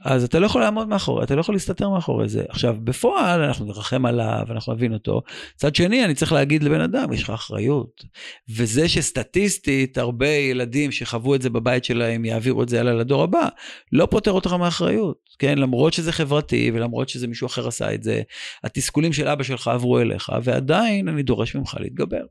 אז 0.05 0.23
אתה 0.23 0.39
לא 0.39 0.45
יכול 0.45 0.61
לעמוד 0.61 0.87
מאחורי, 0.87 1.23
אתה 1.23 1.35
לא 1.35 1.39
יכול 1.39 1.55
להסתתר 1.55 1.89
מאחורי 1.89 2.29
זה. 2.29 2.43
עכשיו, 2.49 2.75
בפועל 2.83 3.41
אנחנו 3.41 3.65
נרחם 3.65 4.05
עליו, 4.05 4.45
אנחנו 4.49 4.73
נבין 4.73 4.93
אותו. 4.93 5.21
מצד 5.55 5.75
שני, 5.75 6.05
אני 6.05 6.15
צריך 6.15 6.31
להגיד 6.31 6.63
לבן 6.63 6.81
אדם, 6.81 7.13
יש 7.13 7.23
לך 7.23 7.29
אחריות. 7.29 8.03
וזה 8.49 8.89
שסטטיסטית, 8.89 9.97
הרבה 9.97 10.27
ילדים 10.27 10.91
שחוו 10.91 11.35
את 11.35 11.41
זה 11.41 11.49
בבית 11.49 11.83
שלהם, 11.83 12.25
יעבירו 12.25 12.63
את 12.63 12.69
זה 12.69 12.79
הלאה 12.79 12.93
לדור 12.93 13.23
הבא, 13.23 13.47
לא 13.91 14.07
פותר 14.11 14.31
אותך 14.31 14.53
מאחריות. 14.53 15.17
כן, 15.39 15.57
למרות 15.57 15.93
שזה 15.93 16.11
חברתי, 16.11 16.71
ולמרות 16.73 17.09
שזה 17.09 17.27
מישהו 17.27 17.47
אחר 17.47 17.67
עשה 17.67 17.93
את 17.93 18.03
זה, 18.03 18.21
התסכולים 18.63 19.13
של 19.13 19.27
אבא 19.27 19.43
שלך 19.43 19.67
עברו 19.67 19.99
אליך, 19.99 20.31
ועדיין 20.43 21.07
אני 21.07 21.23
דורש 21.23 21.55
ממך 21.55 21.77
להתגבר. 21.79 22.23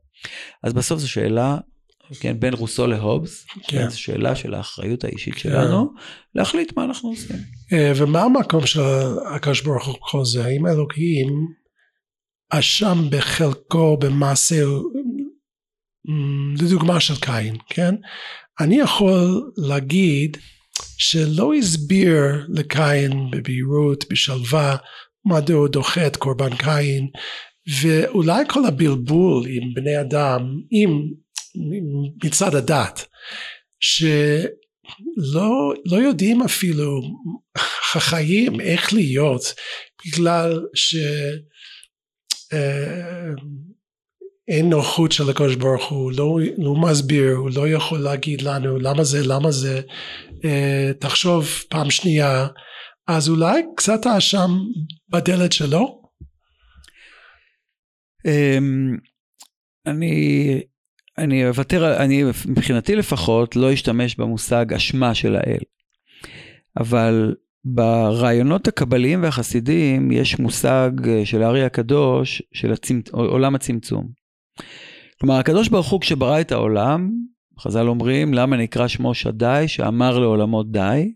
אז 0.63 0.73
בסוף 0.73 0.99
זו 0.99 1.11
שאלה 1.11 1.57
כן, 2.19 2.39
בין 2.39 2.53
רוסו 2.53 2.87
להובס, 2.87 3.45
כן. 3.67 3.89
זו 3.89 3.99
שאלה 3.99 4.35
של 4.35 4.53
האחריות 4.53 5.03
האישית 5.03 5.33
כן. 5.33 5.39
שלנו, 5.39 5.93
להחליט 6.35 6.77
מה 6.77 6.83
אנחנו 6.83 7.09
עושים. 7.09 7.35
אה, 7.73 7.91
ומה 7.95 8.21
המקום 8.21 8.65
של 8.65 8.81
הקדוש 9.35 9.61
ברוך 9.61 9.87
הוא 9.87 9.95
כל 9.99 10.25
זה? 10.25 10.45
האם 10.45 10.67
אלוהים 10.67 11.47
אשם 12.49 12.97
בחלקו 13.09 13.97
במעשה, 13.97 14.55
לדוגמה 16.61 16.99
של 16.99 17.15
קין, 17.15 17.55
כן? 17.67 17.95
אני 18.59 18.79
יכול 18.79 19.51
להגיד 19.57 20.37
שלא 20.97 21.53
הסביר 21.53 22.45
לקין 22.49 23.31
בבהירות, 23.31 24.05
בשלווה, 24.11 24.75
מדוע 25.25 25.57
הוא 25.57 25.67
דוחה 25.67 26.07
את 26.07 26.15
קורבן 26.15 26.55
קין, 26.55 27.07
ואולי 27.81 28.43
כל 28.47 28.65
הבלבול 28.65 29.47
עם 29.47 29.73
בני 29.73 30.01
אדם, 30.01 30.41
עם 30.71 30.89
מצד 32.23 32.55
הדת, 32.55 33.05
שלא 33.79 34.23
לא 35.85 35.97
יודעים 35.97 36.41
אפילו 36.41 37.01
החיים 37.95 38.61
איך 38.61 38.93
להיות 38.93 39.53
בגלל 40.05 40.65
שאין 40.73 40.95
נוחות 44.69 45.11
של 45.11 45.29
הקדוש 45.29 45.55
ברוך 45.55 45.89
הוא, 45.89 46.11
לא, 46.11 46.37
לא 46.57 46.75
מסביר, 46.75 47.35
הוא 47.35 47.51
לא 47.55 47.67
יכול 47.67 47.99
להגיד 47.99 48.41
לנו 48.41 48.79
למה 48.79 49.03
זה, 49.03 49.27
למה 49.27 49.51
זה, 49.51 49.81
אה, 50.45 50.91
תחשוב 50.99 51.47
פעם 51.69 51.91
שנייה, 51.91 52.47
אז 53.07 53.29
אולי 53.29 53.61
קצת 53.77 54.05
האשם 54.05 54.51
בדלת 55.09 55.51
שלו? 55.51 56.01
אמ, 58.25 58.97
אני, 59.85 60.61
אני 61.19 61.47
אוותר, 61.47 62.03
אני 62.03 62.23
מבחינתי 62.45 62.95
לפחות 62.95 63.55
לא 63.55 63.73
אשתמש 63.73 64.15
במושג 64.15 64.73
אשמה 64.73 65.13
של 65.13 65.35
האל. 65.35 65.59
אבל 66.77 67.35
ברעיונות 67.65 68.67
הקבליים 68.67 69.23
והחסידיים 69.23 70.11
יש 70.11 70.39
מושג 70.39 70.91
אה, 71.07 71.25
של 71.25 71.43
הארי 71.43 71.63
הקדוש 71.63 72.41
של 72.53 72.71
הצמצ... 72.73 73.09
עולם 73.09 73.55
הצמצום. 73.55 74.07
כלומר 75.19 75.35
הקדוש 75.35 75.67
ברוך 75.67 75.89
הוא 75.89 76.01
כשברא 76.01 76.41
את 76.41 76.51
העולם, 76.51 77.11
חז"ל 77.59 77.87
אומרים 77.87 78.33
למה 78.33 78.57
נקרא 78.57 78.87
שמו 78.87 79.13
שדי 79.13 79.63
שאמר 79.67 80.19
לעולמות 80.19 80.71
די, 80.71 81.13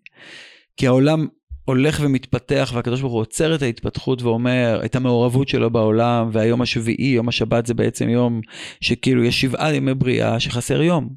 כי 0.78 0.88
העולם 0.88 1.28
הולך 1.66 2.00
ומתפתח 2.04 2.72
והקדוש 2.74 3.02
ברוך 3.02 3.14
הוא 3.14 3.22
עוצר 3.22 3.56
את 3.56 3.62
ההתפתחות 3.62 4.22
ואומר 4.22 4.82
את 4.86 4.96
המעורבות 4.96 5.48
שלו 5.48 5.70
בעולם 5.70 6.30
והיום 6.32 6.62
השביעי, 6.62 7.08
יום 7.08 7.30
השבת 7.30 7.66
זה 7.66 7.74
בעצם 7.74 8.10
יום 8.10 8.42
שכאילו 8.82 9.24
יש 9.24 9.42
שבעה 9.42 9.76
ימי 9.76 9.94
בריאה 9.94 10.40
שחסר 10.40 10.82
יום. 10.82 11.10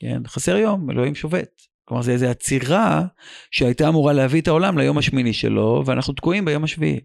כן, 0.00 0.22
חסר 0.26 0.56
יום, 0.56 0.90
אלוהים 0.90 1.14
שובת. 1.14 1.50
כלומר 1.84 2.02
זה 2.02 2.12
איזו 2.12 2.26
עצירה 2.26 3.02
שהייתה 3.50 3.88
אמורה 3.88 4.12
להביא 4.12 4.40
את 4.40 4.48
העולם 4.48 4.78
ליום 4.78 4.98
השמיני 4.98 5.32
שלו 5.32 5.82
ואנחנו 5.86 6.12
תקועים 6.12 6.44
ביום 6.44 6.64
השביעי. 6.64 7.00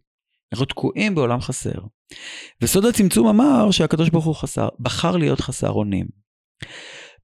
אנחנו 0.54 0.66
תקועים 0.66 1.16
בעולם 1.16 1.42
חסר. 1.42 1.80
וסוד 2.62 2.86
הצמצום 2.86 3.28
אמר 3.28 3.72
שהקדוש 3.72 4.10
ברוך 4.10 4.26
הוא 4.26 4.36
חסר, 4.36 4.70
בחר 4.80 5.18
להיות 5.18 5.40
חסר 5.40 5.70
אונים. 5.70 6.06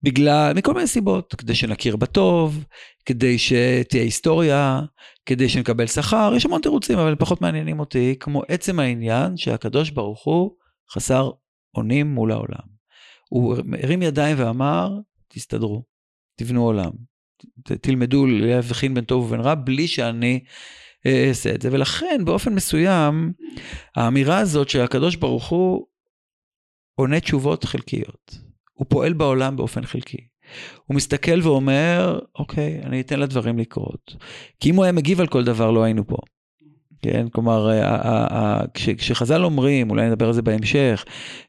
בגלל, 0.03 0.53
מכל 0.55 0.73
מיני 0.73 0.87
סיבות, 0.87 1.35
כדי 1.35 1.55
שנכיר 1.55 1.95
בטוב, 1.95 2.65
כדי 3.05 3.37
שתהיה 3.37 4.03
היסטוריה, 4.03 4.81
כדי 5.25 5.49
שנקבל 5.49 5.87
שכר, 5.87 6.33
יש 6.35 6.45
המון 6.45 6.61
תירוצים, 6.61 6.99
אבל 6.99 7.15
פחות 7.15 7.41
מעניינים 7.41 7.79
אותי, 7.79 8.15
כמו 8.19 8.41
עצם 8.47 8.79
העניין 8.79 9.37
שהקדוש 9.37 9.89
ברוך 9.89 10.23
הוא 10.23 10.55
חסר 10.91 11.31
אונים 11.75 12.07
מול 12.07 12.31
העולם. 12.31 12.77
הוא 13.29 13.55
הרים 13.83 14.01
ידיים 14.01 14.35
ואמר, 14.39 14.89
תסתדרו, 15.27 15.83
תבנו 16.35 16.63
עולם, 16.63 16.91
ת, 17.63 17.71
תלמדו 17.71 18.25
להבחין 18.25 18.93
בין 18.93 19.05
טוב 19.05 19.25
ובין 19.25 19.39
רע, 19.39 19.55
בלי 19.55 19.87
שאני 19.87 20.39
אעשה 21.07 21.55
את 21.55 21.61
זה. 21.61 21.69
ולכן, 21.71 22.25
באופן 22.25 22.53
מסוים, 22.53 23.33
האמירה 23.95 24.37
הזאת 24.37 24.69
שהקדוש 24.69 25.15
ברוך 25.15 25.47
הוא 25.47 25.87
עונה 26.95 27.19
תשובות 27.19 27.63
חלקיות. 27.63 28.46
הוא 28.77 28.85
פועל 28.89 29.13
בעולם 29.13 29.55
באופן 29.55 29.85
חלקי. 29.85 30.17
הוא 30.85 30.95
מסתכל 30.95 31.39
ואומר, 31.43 32.19
אוקיי, 32.39 32.81
אני 32.83 33.01
אתן 33.01 33.19
לדברים 33.19 33.57
לקרות. 33.57 34.15
כי 34.59 34.69
אם 34.69 34.75
הוא 34.75 34.83
היה 34.83 34.91
מגיב 34.91 35.21
על 35.21 35.27
כל 35.27 35.43
דבר, 35.43 35.71
לא 35.71 35.83
היינו 35.83 36.07
פה. 36.07 36.17
כן, 37.01 37.27
כלומר, 37.31 37.69
כש, 38.73 38.89
כשחז"ל 38.89 39.43
אומרים, 39.43 39.89
אולי 39.89 40.07
נדבר 40.07 40.27
על 40.27 40.33
זה 40.33 40.41
בהמשך, 40.41 41.05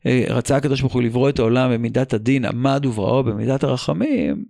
אה, 0.06 0.24
רצה 0.28 0.56
הקדוש 0.56 0.80
ברוך 0.80 0.92
הוא 0.92 1.02
לברוא 1.02 1.28
את 1.28 1.38
העולם 1.38 1.72
במידת 1.72 2.14
הדין, 2.14 2.44
עמד 2.44 2.86
ובראו 2.86 3.24
במידת 3.24 3.64
הרחמים, 3.64 4.44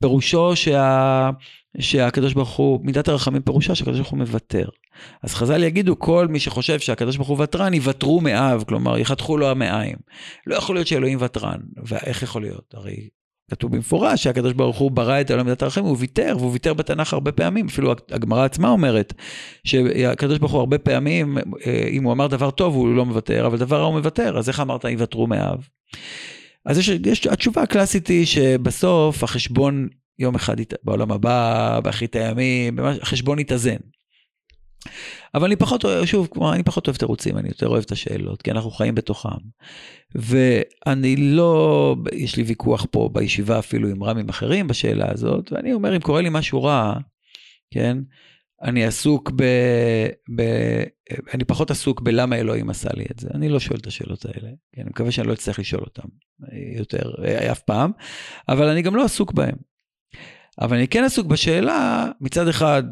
פירושו 0.00 0.56
שה, 0.56 1.30
שהקדוש 1.78 2.34
ברוך 2.34 2.50
הוא, 2.50 2.80
מידת 2.82 3.08
הרחמים 3.08 3.42
פירושה 3.42 3.74
שהקדוש 3.74 3.96
ברוך 3.96 4.10
הוא 4.10 4.18
מוותר. 4.18 4.68
אז 5.22 5.34
חז"ל 5.34 5.62
יגידו, 5.62 5.98
כל 5.98 6.28
מי 6.28 6.40
שחושב 6.40 6.78
שהקדוש 6.78 7.16
ברוך 7.16 7.28
הוא 7.28 7.42
ותרן, 7.42 7.74
יוותרו 7.74 8.20
מאב, 8.20 8.64
כלומר, 8.68 8.98
יחתכו 8.98 9.36
לו 9.36 9.50
המעיים. 9.50 9.96
לא 10.46 10.54
יכול 10.54 10.76
להיות 10.76 10.86
שאלוהים 10.86 11.18
ותרן, 11.20 11.58
ואיך 11.86 12.22
יכול 12.22 12.42
להיות? 12.42 12.74
הרי 12.74 13.08
כתוב 13.50 13.72
במפורש 13.72 14.22
שהקדוש 14.22 14.52
ברוך 14.52 14.78
הוא 14.78 14.90
ברא 14.90 15.20
את 15.20 15.30
העולם 15.30 15.46
מידת 15.46 15.62
הרחמים, 15.62 15.86
הוא 15.86 15.96
ויתר, 15.98 16.36
והוא 16.38 16.52
ויתר 16.52 16.74
בתנ"ך 16.74 17.12
הרבה 17.12 17.32
פעמים, 17.32 17.66
אפילו 17.66 17.94
הגמרא 18.10 18.44
עצמה 18.44 18.68
אומרת, 18.68 19.14
שהקדוש 19.64 20.38
ברוך 20.38 20.52
הוא 20.52 20.60
הרבה 20.60 20.78
פעמים, 20.78 21.38
אה, 21.66 21.88
אם 21.90 22.04
הוא 22.04 22.12
אמר 22.12 22.26
דבר 22.26 22.50
טוב, 22.50 22.74
הוא 22.74 22.94
לא 22.94 23.06
מוותר, 23.06 23.46
אבל 23.46 23.58
דבר 23.58 23.80
רע 23.80 23.86
הוא 23.86 23.98
מוותר, 23.98 24.38
אז 24.38 24.48
איך 24.48 24.60
אמרת 24.60 24.84
יוותרו 24.84 25.26
מאב? 25.26 25.68
אז 26.66 26.78
יש, 26.78 26.88
יש, 26.88 27.26
התשובה 27.26 27.62
הקלאסית 27.62 28.06
היא 28.08 28.26
שבסוף 28.26 29.24
החשבון 29.24 29.88
יום 30.20 30.34
אחד 30.34 30.56
בעולם 30.84 31.12
הבא, 31.12 31.80
באחרית 31.84 32.16
הימים, 32.16 32.78
החשבון 33.02 33.38
יתאזן. 33.38 33.76
אבל 35.34 35.44
אני 35.44 35.56
פחות 35.56 35.84
שוב, 36.04 36.28
כמו, 36.30 36.52
אני 36.52 36.62
פחות 36.62 36.86
אוהב 36.86 36.96
תירוצים, 36.96 37.38
אני 37.38 37.48
יותר 37.48 37.68
אוהב 37.68 37.82
את 37.82 37.92
השאלות, 37.92 38.42
כי 38.42 38.50
אנחנו 38.50 38.70
חיים 38.70 38.94
בתוכם. 38.94 39.28
ואני 40.14 41.16
לא, 41.16 41.96
יש 42.12 42.36
לי 42.36 42.42
ויכוח 42.42 42.86
פה 42.90 43.10
בישיבה 43.12 43.58
אפילו 43.58 43.88
עם 43.88 44.04
רמים 44.04 44.28
אחרים 44.28 44.66
בשאלה 44.66 45.10
הזאת, 45.10 45.52
ואני 45.52 45.72
אומר, 45.72 45.96
אם 45.96 46.00
קורה 46.00 46.20
לי 46.20 46.28
משהו 46.32 46.62
רע, 46.62 46.94
כן, 47.70 47.98
אני 48.62 48.84
עסוק 48.84 49.30
ב... 49.36 49.42
ב 50.36 50.42
אני 51.34 51.44
פחות 51.44 51.70
עסוק 51.70 52.00
בלמה 52.00 52.36
אלוהים 52.36 52.70
עשה 52.70 52.88
לי 52.94 53.04
את 53.10 53.18
זה. 53.18 53.28
אני 53.34 53.48
לא 53.48 53.60
שואל 53.60 53.78
את 53.78 53.86
השאלות 53.86 54.24
האלה. 54.24 54.48
כן, 54.72 54.82
אני 54.82 54.90
מקווה 54.90 55.12
שאני 55.12 55.28
לא 55.28 55.32
אצטרך 55.32 55.58
לשאול 55.58 55.82
אותן 55.82 56.08
יותר 56.76 57.02
אף 57.52 57.60
פעם, 57.60 57.90
אבל 58.48 58.68
אני 58.68 58.82
גם 58.82 58.96
לא 58.96 59.04
עסוק 59.04 59.32
בהן. 59.32 59.54
אבל 60.60 60.76
אני 60.76 60.88
כן 60.88 61.04
עסוק 61.04 61.26
בשאלה, 61.26 62.06
מצד 62.20 62.48
אחד, 62.48 62.82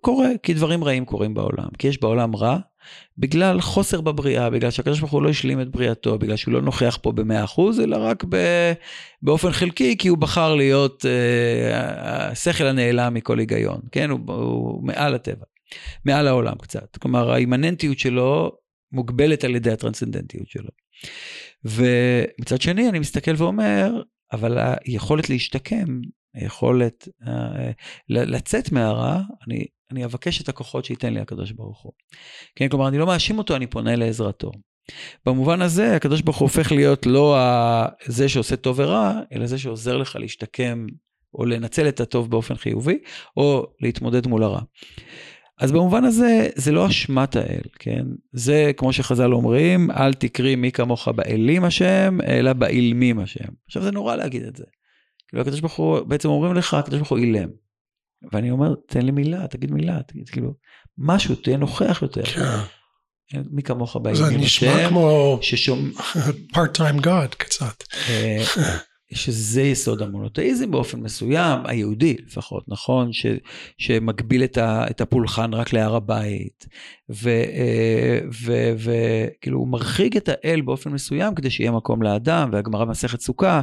קורה, 0.00 0.28
כי 0.42 0.54
דברים 0.54 0.84
רעים 0.84 1.04
קורים 1.04 1.34
בעולם, 1.34 1.68
כי 1.78 1.88
יש 1.88 2.00
בעולם 2.00 2.36
רע, 2.36 2.58
בגלל 3.18 3.60
חוסר 3.60 4.00
בבריאה, 4.00 4.50
בגלל 4.50 4.70
שהקדוש 4.70 5.00
ברוך 5.00 5.12
הוא 5.12 5.22
לא 5.22 5.28
השלים 5.28 5.60
את 5.60 5.68
בריאתו, 5.68 6.18
בגלל 6.18 6.36
שהוא 6.36 6.54
לא 6.54 6.62
נוכח 6.62 6.98
פה 7.02 7.12
במאה 7.12 7.44
אחוז, 7.44 7.80
אלא 7.80 7.96
רק 7.96 8.24
ב, 8.28 8.36
באופן 9.22 9.52
חלקי, 9.52 9.96
כי 9.96 10.08
הוא 10.08 10.18
בחר 10.18 10.54
להיות 10.54 11.06
אה, 11.06 12.30
השכל 12.30 12.64
הנעלם 12.64 13.14
מכל 13.14 13.38
היגיון, 13.38 13.80
כן? 13.92 14.10
הוא, 14.10 14.20
הוא 14.26 14.86
מעל 14.86 15.14
הטבע, 15.14 15.44
מעל 16.04 16.28
העולם 16.28 16.54
קצת. 16.62 16.96
כלומר, 16.96 17.32
האימננטיות 17.32 17.98
שלו 17.98 18.52
מוגבלת 18.92 19.44
על 19.44 19.56
ידי 19.56 19.70
הטרנסצנדנטיות 19.70 20.48
שלו. 20.48 20.70
ומצד 21.64 22.60
שני, 22.60 22.88
אני 22.88 22.98
מסתכל 22.98 23.34
ואומר, 23.36 24.02
אבל 24.32 24.58
היכולת 24.84 25.30
להשתקם 25.30 26.00
היכולת 26.34 27.08
uh, 27.22 27.28
לצאת 28.08 28.72
מהרע, 28.72 29.20
אני, 29.46 29.64
אני 29.90 30.04
אבקש 30.04 30.42
את 30.42 30.48
הכוחות 30.48 30.84
שייתן 30.84 31.14
לי 31.14 31.20
הקדוש 31.20 31.52
ברוך 31.52 31.82
הוא. 31.82 31.92
כן, 32.56 32.68
כלומר, 32.68 32.88
אני 32.88 32.98
לא 32.98 33.06
מאשים 33.06 33.38
אותו, 33.38 33.56
אני 33.56 33.66
פונה 33.66 33.96
לעזרתו. 33.96 34.50
במובן 35.26 35.62
הזה, 35.62 35.96
הקדוש 35.96 36.20
ברוך 36.20 36.36
הוא 36.36 36.46
הופך 36.46 36.72
להיות 36.72 37.06
לא 37.06 37.38
זה 38.06 38.28
שעושה 38.28 38.56
טוב 38.56 38.78
ורע, 38.78 39.20
אלא 39.32 39.46
זה 39.46 39.58
שעוזר 39.58 39.96
לך 39.96 40.16
להשתקם 40.16 40.86
או 41.34 41.44
לנצל 41.44 41.88
את 41.88 42.00
הטוב 42.00 42.30
באופן 42.30 42.54
חיובי, 42.54 42.98
או 43.36 43.66
להתמודד 43.80 44.26
מול 44.26 44.42
הרע. 44.42 44.60
אז 45.60 45.72
במובן 45.72 46.04
הזה, 46.04 46.48
זה 46.54 46.72
לא 46.72 46.86
אשמת 46.86 47.36
האל, 47.36 47.62
כן? 47.78 48.06
זה, 48.32 48.70
כמו 48.76 48.92
שחז"ל 48.92 49.32
אומרים, 49.32 49.90
אל 49.90 50.12
תקרי 50.12 50.56
מי 50.56 50.72
כמוך 50.72 51.08
באלים 51.08 51.64
השם, 51.64 52.18
אלא 52.26 52.52
באילמים 52.52 53.18
השם. 53.18 53.48
עכשיו, 53.66 53.82
זה 53.82 53.90
נורא 53.90 54.16
להגיד 54.16 54.42
את 54.42 54.56
זה. 54.56 54.64
כאילו 55.32 55.42
הקדוש 55.42 55.60
ברוך 55.60 55.74
הוא, 55.74 56.00
בעצם 56.00 56.28
אומרים 56.28 56.54
לך, 56.54 56.74
הקדוש 56.74 56.98
ברוך 56.98 57.10
הוא 57.10 57.18
אילם. 57.18 57.48
ואני 58.32 58.50
אומר, 58.50 58.74
תן 58.86 59.02
לי 59.02 59.10
מילה, 59.10 59.46
תגיד 59.46 59.72
מילה, 59.72 60.02
תגיד, 60.08 60.28
כאילו, 60.28 60.54
משהו, 60.98 61.34
תהיה 61.34 61.56
נוכח 61.56 61.98
יותר. 62.02 62.24
כן. 63.28 63.42
מי 63.50 63.62
כמוך 63.62 63.96
באילמים 63.96 64.40
השם. 64.40 64.66
זה 64.66 64.72
נשמע 64.74 64.88
כמו 64.88 65.38
part 66.54 66.76
time 66.76 67.04
God 67.04 67.36
קצת. 67.36 67.84
אה, 69.12 69.16
שזה 69.16 69.62
יסוד 69.62 70.02
המונותאיזם 70.02 70.70
באופן 70.70 71.00
מסוים, 71.00 71.60
היהודי 71.64 72.16
לפחות, 72.26 72.64
נכון? 72.68 73.12
ש, 73.12 73.26
שמגביל 73.78 74.44
את, 74.44 74.58
ה, 74.58 74.86
את 74.90 75.00
הפולחן 75.00 75.54
רק 75.54 75.72
להר 75.72 75.96
הבית, 75.96 76.66
וכאילו 78.44 79.58
הוא 79.58 79.68
מרחיק 79.68 80.16
את 80.16 80.28
האל 80.28 80.60
באופן 80.60 80.90
מסוים 80.90 81.34
כדי 81.34 81.50
שיהיה 81.50 81.70
מקום 81.70 82.02
לאדם, 82.02 82.50
והגמרא 82.52 82.84
במסכת 82.84 83.20
סוכה, 83.20 83.60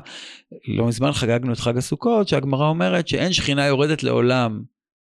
לא 0.68 0.88
מזמן 0.88 1.12
חגגנו 1.12 1.54
את 1.54 1.60
חג 1.60 1.78
הסוכות, 1.78 2.28
שהגמרא 2.28 2.68
אומרת 2.68 3.08
שאין 3.08 3.34
שכינה 3.34 3.66
יורדת 3.66 4.04
לעולם 4.04 4.62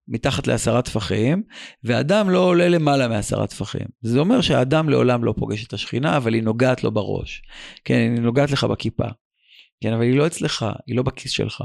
מתחת 0.08 0.48
לעשרה 0.48 0.82
טפחים, 0.82 1.44
ואדם 1.84 2.30
לא 2.30 2.40
עולה 2.40 2.70
למעלה 2.70 3.08
מעשרה 3.08 3.48
טפחים. 3.48 3.88
זה 4.02 4.20
אומר 4.20 4.42
שהאדם 4.42 4.90
לעולם 4.90 5.24
לא 5.24 5.34
פוגש 5.38 5.66
את 5.66 5.74
השכינה, 5.74 6.18
אבל 6.18 6.34
היא 6.34 6.44
נוגעת 6.44 6.84
לו 6.84 6.92
בראש. 6.92 7.42
כן, 7.86 8.12
היא 8.16 8.22
נוגעת 8.22 8.52
לך 8.52 8.64
בכיפה. 8.64 9.08
כן, 9.82 9.94
אבל 9.94 10.04
היא 10.04 10.18
לא 10.18 10.28
אצלך, 10.28 10.66
היא 10.88 10.96
לא 10.96 11.04
בכיס 11.04 11.32
שלך. 11.32 11.64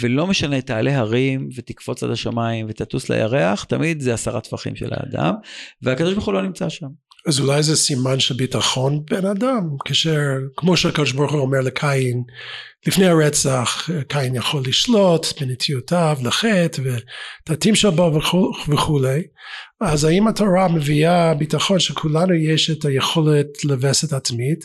ולא 0.00 0.26
משנה, 0.26 0.60
תעלה 0.60 0.98
הרים 0.98 1.48
ותקפוץ 1.56 2.02
עד 2.02 2.10
השמיים 2.10 2.66
ותטוס 2.68 3.08
לירח, 3.10 3.64
תמיד 3.64 4.00
זה 4.00 4.14
עשרה 4.14 4.40
טפחים 4.40 4.76
של 4.76 4.90
האדם, 4.92 5.34
והקדוש 5.82 6.12
ברוך 6.12 6.26
הוא 6.26 6.34
לא 6.34 6.42
נמצא 6.42 6.68
שם. 6.68 6.88
אז 7.28 7.40
אולי 7.40 7.62
זה 7.62 7.76
סימן 7.76 8.20
של 8.20 8.34
ביטחון 8.34 9.04
בן 9.10 9.26
אדם, 9.26 9.68
כאשר, 9.84 10.20
כמו 10.56 10.76
שהקדוש 10.76 11.12
ברוך 11.12 11.32
הוא 11.32 11.40
אומר 11.40 11.60
לקין, 11.60 12.22
לפני 12.86 13.06
הרצח, 13.06 13.88
קין 14.08 14.34
יכול 14.34 14.62
לשלוט 14.66 15.26
בנטיותיו 15.40 16.16
לחטא 16.24 16.82
ותתים 17.48 17.74
שבו 17.74 18.20
וכולי, 18.68 19.22
אז 19.80 20.04
האם 20.04 20.28
התורה 20.28 20.68
מביאה 20.68 21.34
ביטחון 21.34 21.78
שכולנו 21.78 22.34
יש 22.34 22.70
את 22.70 22.84
היכולת 22.84 23.64
לווסת 23.64 24.12
עצמית, 24.12 24.64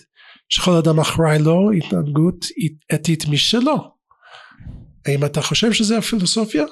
שכל 0.49 0.71
אדם 0.71 0.99
אחראי 0.99 1.39
לו 1.39 1.71
התנהגות 1.71 2.45
אתית 2.93 3.27
משלו. 3.27 3.91
האם 5.05 5.25
אתה 5.25 5.41
חושב 5.41 5.73
שזה 5.73 5.97
הפילוסופיה? 5.97 6.65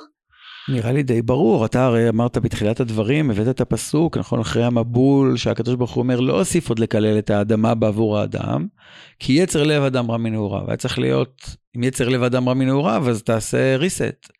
נראה 0.69 0.91
לי 0.91 1.03
די 1.03 1.21
ברור, 1.21 1.65
אתה 1.65 1.85
הרי 1.85 2.09
אמרת 2.09 2.37
בתחילת 2.37 2.79
הדברים, 2.79 3.31
הבאת 3.31 3.47
את 3.47 3.61
הפסוק, 3.61 4.17
נכון, 4.17 4.39
אחרי 4.39 4.63
המבול, 4.63 5.37
שהקדוש 5.37 5.75
ברוך 5.75 5.91
הוא 5.91 6.01
אומר, 6.01 6.19
לא 6.19 6.39
אוסיף 6.39 6.69
עוד 6.69 6.79
לקלל 6.79 7.19
את 7.19 7.29
האדמה 7.29 7.75
בעבור 7.75 8.17
האדם, 8.17 8.67
כי 9.19 9.33
יצר 9.33 9.63
לב 9.63 9.83
אדם 9.83 10.11
רע 10.11 10.17
מנעוריו. 10.17 10.67
היה 10.67 10.77
צריך 10.77 10.99
להיות, 10.99 11.55
אם 11.77 11.83
יצר 11.83 12.09
לב 12.09 12.23
אדם 12.23 12.49
רע 12.49 12.53
מנעוריו, 12.53 13.09
אז 13.09 13.23
תעשה 13.23 13.77
reset. 13.77 14.31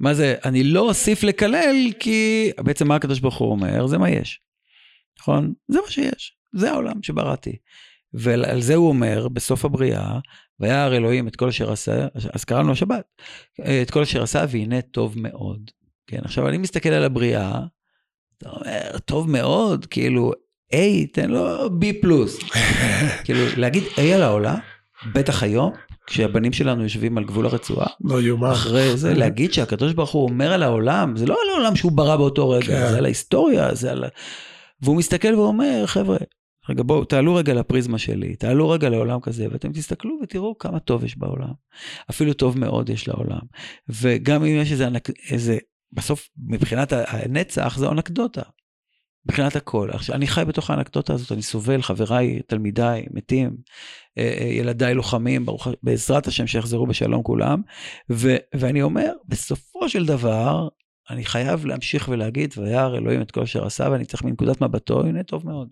מה 0.00 0.14
זה, 0.14 0.34
אני 0.44 0.64
לא 0.64 0.80
אוסיף 0.80 1.22
לקלל, 1.22 1.76
כי 2.00 2.50
בעצם 2.60 2.88
מה 2.88 2.96
הקדוש 2.96 3.20
ברוך 3.20 3.38
הוא 3.38 3.50
אומר, 3.50 3.86
זה 3.86 3.98
מה 3.98 4.10
יש. 4.10 4.40
נכון? 5.20 5.52
זה 5.68 5.78
מה 5.84 5.90
שיש, 5.90 6.36
זה 6.52 6.70
העולם 6.70 7.02
שבראתי. 7.02 7.56
ועל 8.14 8.60
זה 8.60 8.74
הוא 8.74 8.88
אומר, 8.88 9.28
בסוף 9.28 9.64
הבריאה, 9.64 10.18
וירא 10.60 10.96
אלוהים 10.96 11.28
את 11.28 11.36
כל 11.36 11.48
אשר 11.48 11.72
עשה, 11.72 12.06
אז 12.32 12.44
קראנו 12.44 12.72
השבת, 12.72 13.04
את 13.82 13.90
כל 13.90 14.02
אשר 14.02 14.22
עשה, 14.22 14.44
והנה 14.48 14.82
טוב 14.82 15.14
מאוד. 15.18 15.70
כן, 16.06 16.20
עכשיו 16.24 16.48
אני 16.48 16.58
מסתכל 16.58 16.88
על 16.88 17.04
הבריאה, 17.04 17.60
אתה 18.38 18.50
אומר, 18.50 18.98
טוב 19.04 19.30
מאוד, 19.30 19.86
כאילו, 19.86 20.32
A, 20.72 20.76
תן 21.12 21.30
לו 21.30 21.66
B 21.66 21.84
פלוס. 22.02 22.38
כאילו, 23.24 23.40
להגיד 23.56 23.82
A 23.82 24.00
על 24.00 24.22
העולה, 24.22 24.56
בטח 25.14 25.42
היום, 25.42 25.72
כשהבנים 26.06 26.52
שלנו 26.52 26.82
יושבים 26.82 27.18
על 27.18 27.24
גבול 27.24 27.46
הרצועה, 27.46 27.86
לא 28.04 28.22
יאומן. 28.22 28.50
אחרי 28.50 28.96
זה, 28.96 29.14
להגיד 29.20 29.52
שהקדוש 29.52 29.92
ברוך 29.92 30.10
הוא 30.10 30.28
אומר 30.28 30.52
על 30.52 30.62
העולם, 30.62 31.16
זה 31.16 31.26
לא 31.26 31.36
על 31.44 31.50
העולם 31.54 31.76
שהוא 31.76 31.92
ברא 31.92 32.16
באותו 32.16 32.50
רגע, 32.50 32.66
כן. 32.66 32.90
זה 32.90 32.98
על 32.98 33.04
ההיסטוריה, 33.04 33.74
זה 33.74 33.90
על... 33.90 34.04
והוא 34.82 34.96
מסתכל 34.96 35.34
ואומר, 35.34 35.82
חבר'ה, 35.86 36.16
רגע, 36.70 36.82
בואו, 36.82 37.04
תעלו 37.04 37.34
רגע 37.34 37.54
לפריזמה 37.54 37.98
שלי, 37.98 38.36
תעלו 38.36 38.70
רגע 38.70 38.88
לעולם 38.88 39.20
כזה, 39.20 39.46
ואתם 39.50 39.72
תסתכלו 39.72 40.18
ותראו 40.22 40.58
כמה 40.58 40.78
טוב 40.78 41.04
יש 41.04 41.18
בעולם. 41.18 41.52
אפילו 42.10 42.32
טוב 42.32 42.58
מאוד 42.58 42.90
יש 42.90 43.08
לעולם. 43.08 43.40
וגם 43.88 44.44
אם 44.44 44.56
יש 44.56 44.72
איזה, 44.72 44.88
איזה 45.30 45.58
בסוף, 45.92 46.28
מבחינת 46.46 46.92
הנצח, 46.92 47.78
זו 47.78 47.92
אנקדוטה. 47.92 48.42
מבחינת 49.26 49.56
הכל. 49.56 49.88
עכשיו, 49.92 50.14
אני 50.14 50.26
חי 50.26 50.42
בתוך 50.48 50.70
האנקדוטה 50.70 51.12
הזאת, 51.12 51.32
אני 51.32 51.42
סובל, 51.42 51.82
חבריי, 51.82 52.40
תלמידיי, 52.46 53.06
מתים, 53.10 53.56
אה, 54.18 54.36
אה, 54.40 54.46
ילדיי 54.46 54.94
לוחמים, 54.94 55.46
ברוך, 55.46 55.68
בעזרת 55.82 56.26
השם 56.26 56.46
שיחזרו 56.46 56.86
בשלום 56.86 57.22
כולם. 57.22 57.62
ו, 58.10 58.36
ואני 58.54 58.82
אומר, 58.82 59.12
בסופו 59.28 59.88
של 59.88 60.06
דבר, 60.06 60.68
אני 61.10 61.24
חייב 61.24 61.66
להמשיך 61.66 62.08
ולהגיד, 62.08 62.54
וירא 62.56 62.96
אלוהים 62.96 63.22
את 63.22 63.30
כל 63.30 63.42
אשר 63.42 63.66
עשה, 63.66 63.88
ואני 63.92 64.04
צריך 64.04 64.24
מנקודת 64.24 64.60
מבטו, 64.60 65.00
הנה 65.00 65.22
טוב 65.22 65.46
מאוד. 65.46 65.68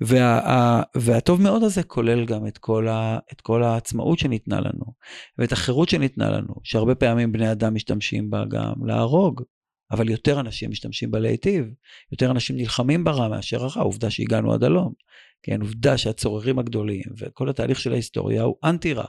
וה, 0.00 0.82
והטוב 0.94 1.42
מאוד 1.42 1.62
הזה 1.62 1.82
כולל 1.82 2.24
גם 2.24 2.46
את 2.46 2.58
כל, 2.58 2.88
ה, 2.88 3.18
את 3.32 3.40
כל 3.40 3.62
העצמאות 3.62 4.18
שניתנה 4.18 4.60
לנו, 4.60 4.94
ואת 5.38 5.52
החירות 5.52 5.88
שניתנה 5.88 6.30
לנו, 6.30 6.54
שהרבה 6.64 6.94
פעמים 6.94 7.32
בני 7.32 7.52
אדם 7.52 7.74
משתמשים 7.74 8.30
בה 8.30 8.44
גם 8.50 8.86
להרוג, 8.86 9.42
אבל 9.90 10.10
יותר 10.10 10.40
אנשים 10.40 10.70
משתמשים 10.70 11.10
בה 11.10 11.18
להיטיב, 11.18 11.66
יותר 12.12 12.30
אנשים 12.30 12.56
נלחמים 12.56 13.04
ברע 13.04 13.28
מאשר 13.28 13.64
הרע, 13.64 13.82
עובדה 13.82 14.10
שהגענו 14.10 14.52
עד 14.52 14.64
הלום. 14.64 14.92
כן, 15.42 15.60
עובדה 15.60 15.98
שהצוררים 15.98 16.58
הגדולים 16.58 17.04
וכל 17.18 17.48
התהליך 17.48 17.80
של 17.80 17.92
ההיסטוריה 17.92 18.42
הוא 18.42 18.56
אנטי 18.64 18.92
רע. 18.92 19.06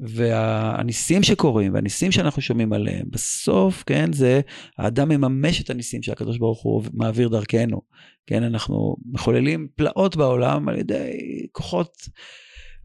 והניסים 0.00 1.22
שקורים 1.22 1.74
והניסים 1.74 2.12
שאנחנו 2.12 2.42
שומעים 2.42 2.72
עליהם, 2.72 3.06
בסוף, 3.10 3.84
כן, 3.86 4.12
זה 4.12 4.40
האדם 4.78 5.08
מממש 5.08 5.60
את 5.60 5.70
הניסים 5.70 6.02
שהקדוש 6.02 6.38
ברוך 6.38 6.62
הוא 6.62 6.84
מעביר 6.94 7.28
דרכנו. 7.28 7.80
כן, 8.26 8.42
אנחנו 8.42 8.96
מחוללים 9.12 9.68
פלאות 9.76 10.16
בעולם 10.16 10.68
על 10.68 10.78
ידי 10.78 11.10
כוחות, 11.52 11.92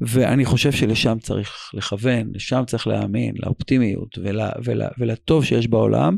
ואני 0.02 0.46
חושב 0.46 0.72
שלשם 0.72 1.18
צריך 1.20 1.72
לכוון, 1.74 2.32
לשם 2.34 2.64
צריך 2.68 2.88
להאמין, 2.88 3.36
לאופטימיות 3.38 4.18
ול, 4.18 4.40
ול, 4.64 4.82
ולטוב 5.00 5.46
שיש 5.46 5.68
בעולם, 5.68 6.16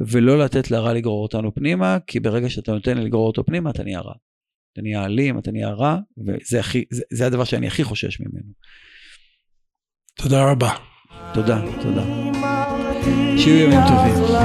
ולא 0.00 0.38
לתת 0.38 0.70
לרע 0.70 0.92
לגרור 0.92 1.22
אותנו 1.22 1.54
פנימה, 1.54 1.98
כי 2.06 2.20
ברגע 2.20 2.50
שאתה 2.50 2.72
נותן 2.72 2.98
לגרור 2.98 3.26
אותו 3.26 3.44
פנימה, 3.44 3.70
אתה 3.70 3.82
נהיה 3.82 4.00
רע. 4.00 4.14
אתה 4.72 4.82
נהיה 4.82 5.04
אלים, 5.04 5.38
אתה 5.38 5.52
נהיה 5.52 5.70
רע, 5.70 5.98
וזה 6.26 6.60
הכי, 6.60 6.84
זה, 6.90 7.02
זה 7.12 7.26
הדבר 7.26 7.44
שאני 7.44 7.66
הכי 7.66 7.84
חושש 7.84 8.20
ממנו. 8.20 8.52
תודה 10.14 10.50
רבה. 10.50 10.70
תודה, 11.32 11.58
תודה. 11.82 12.02
שיהיו 13.36 13.64
ימים 13.64 13.80
טובים. 13.88 14.36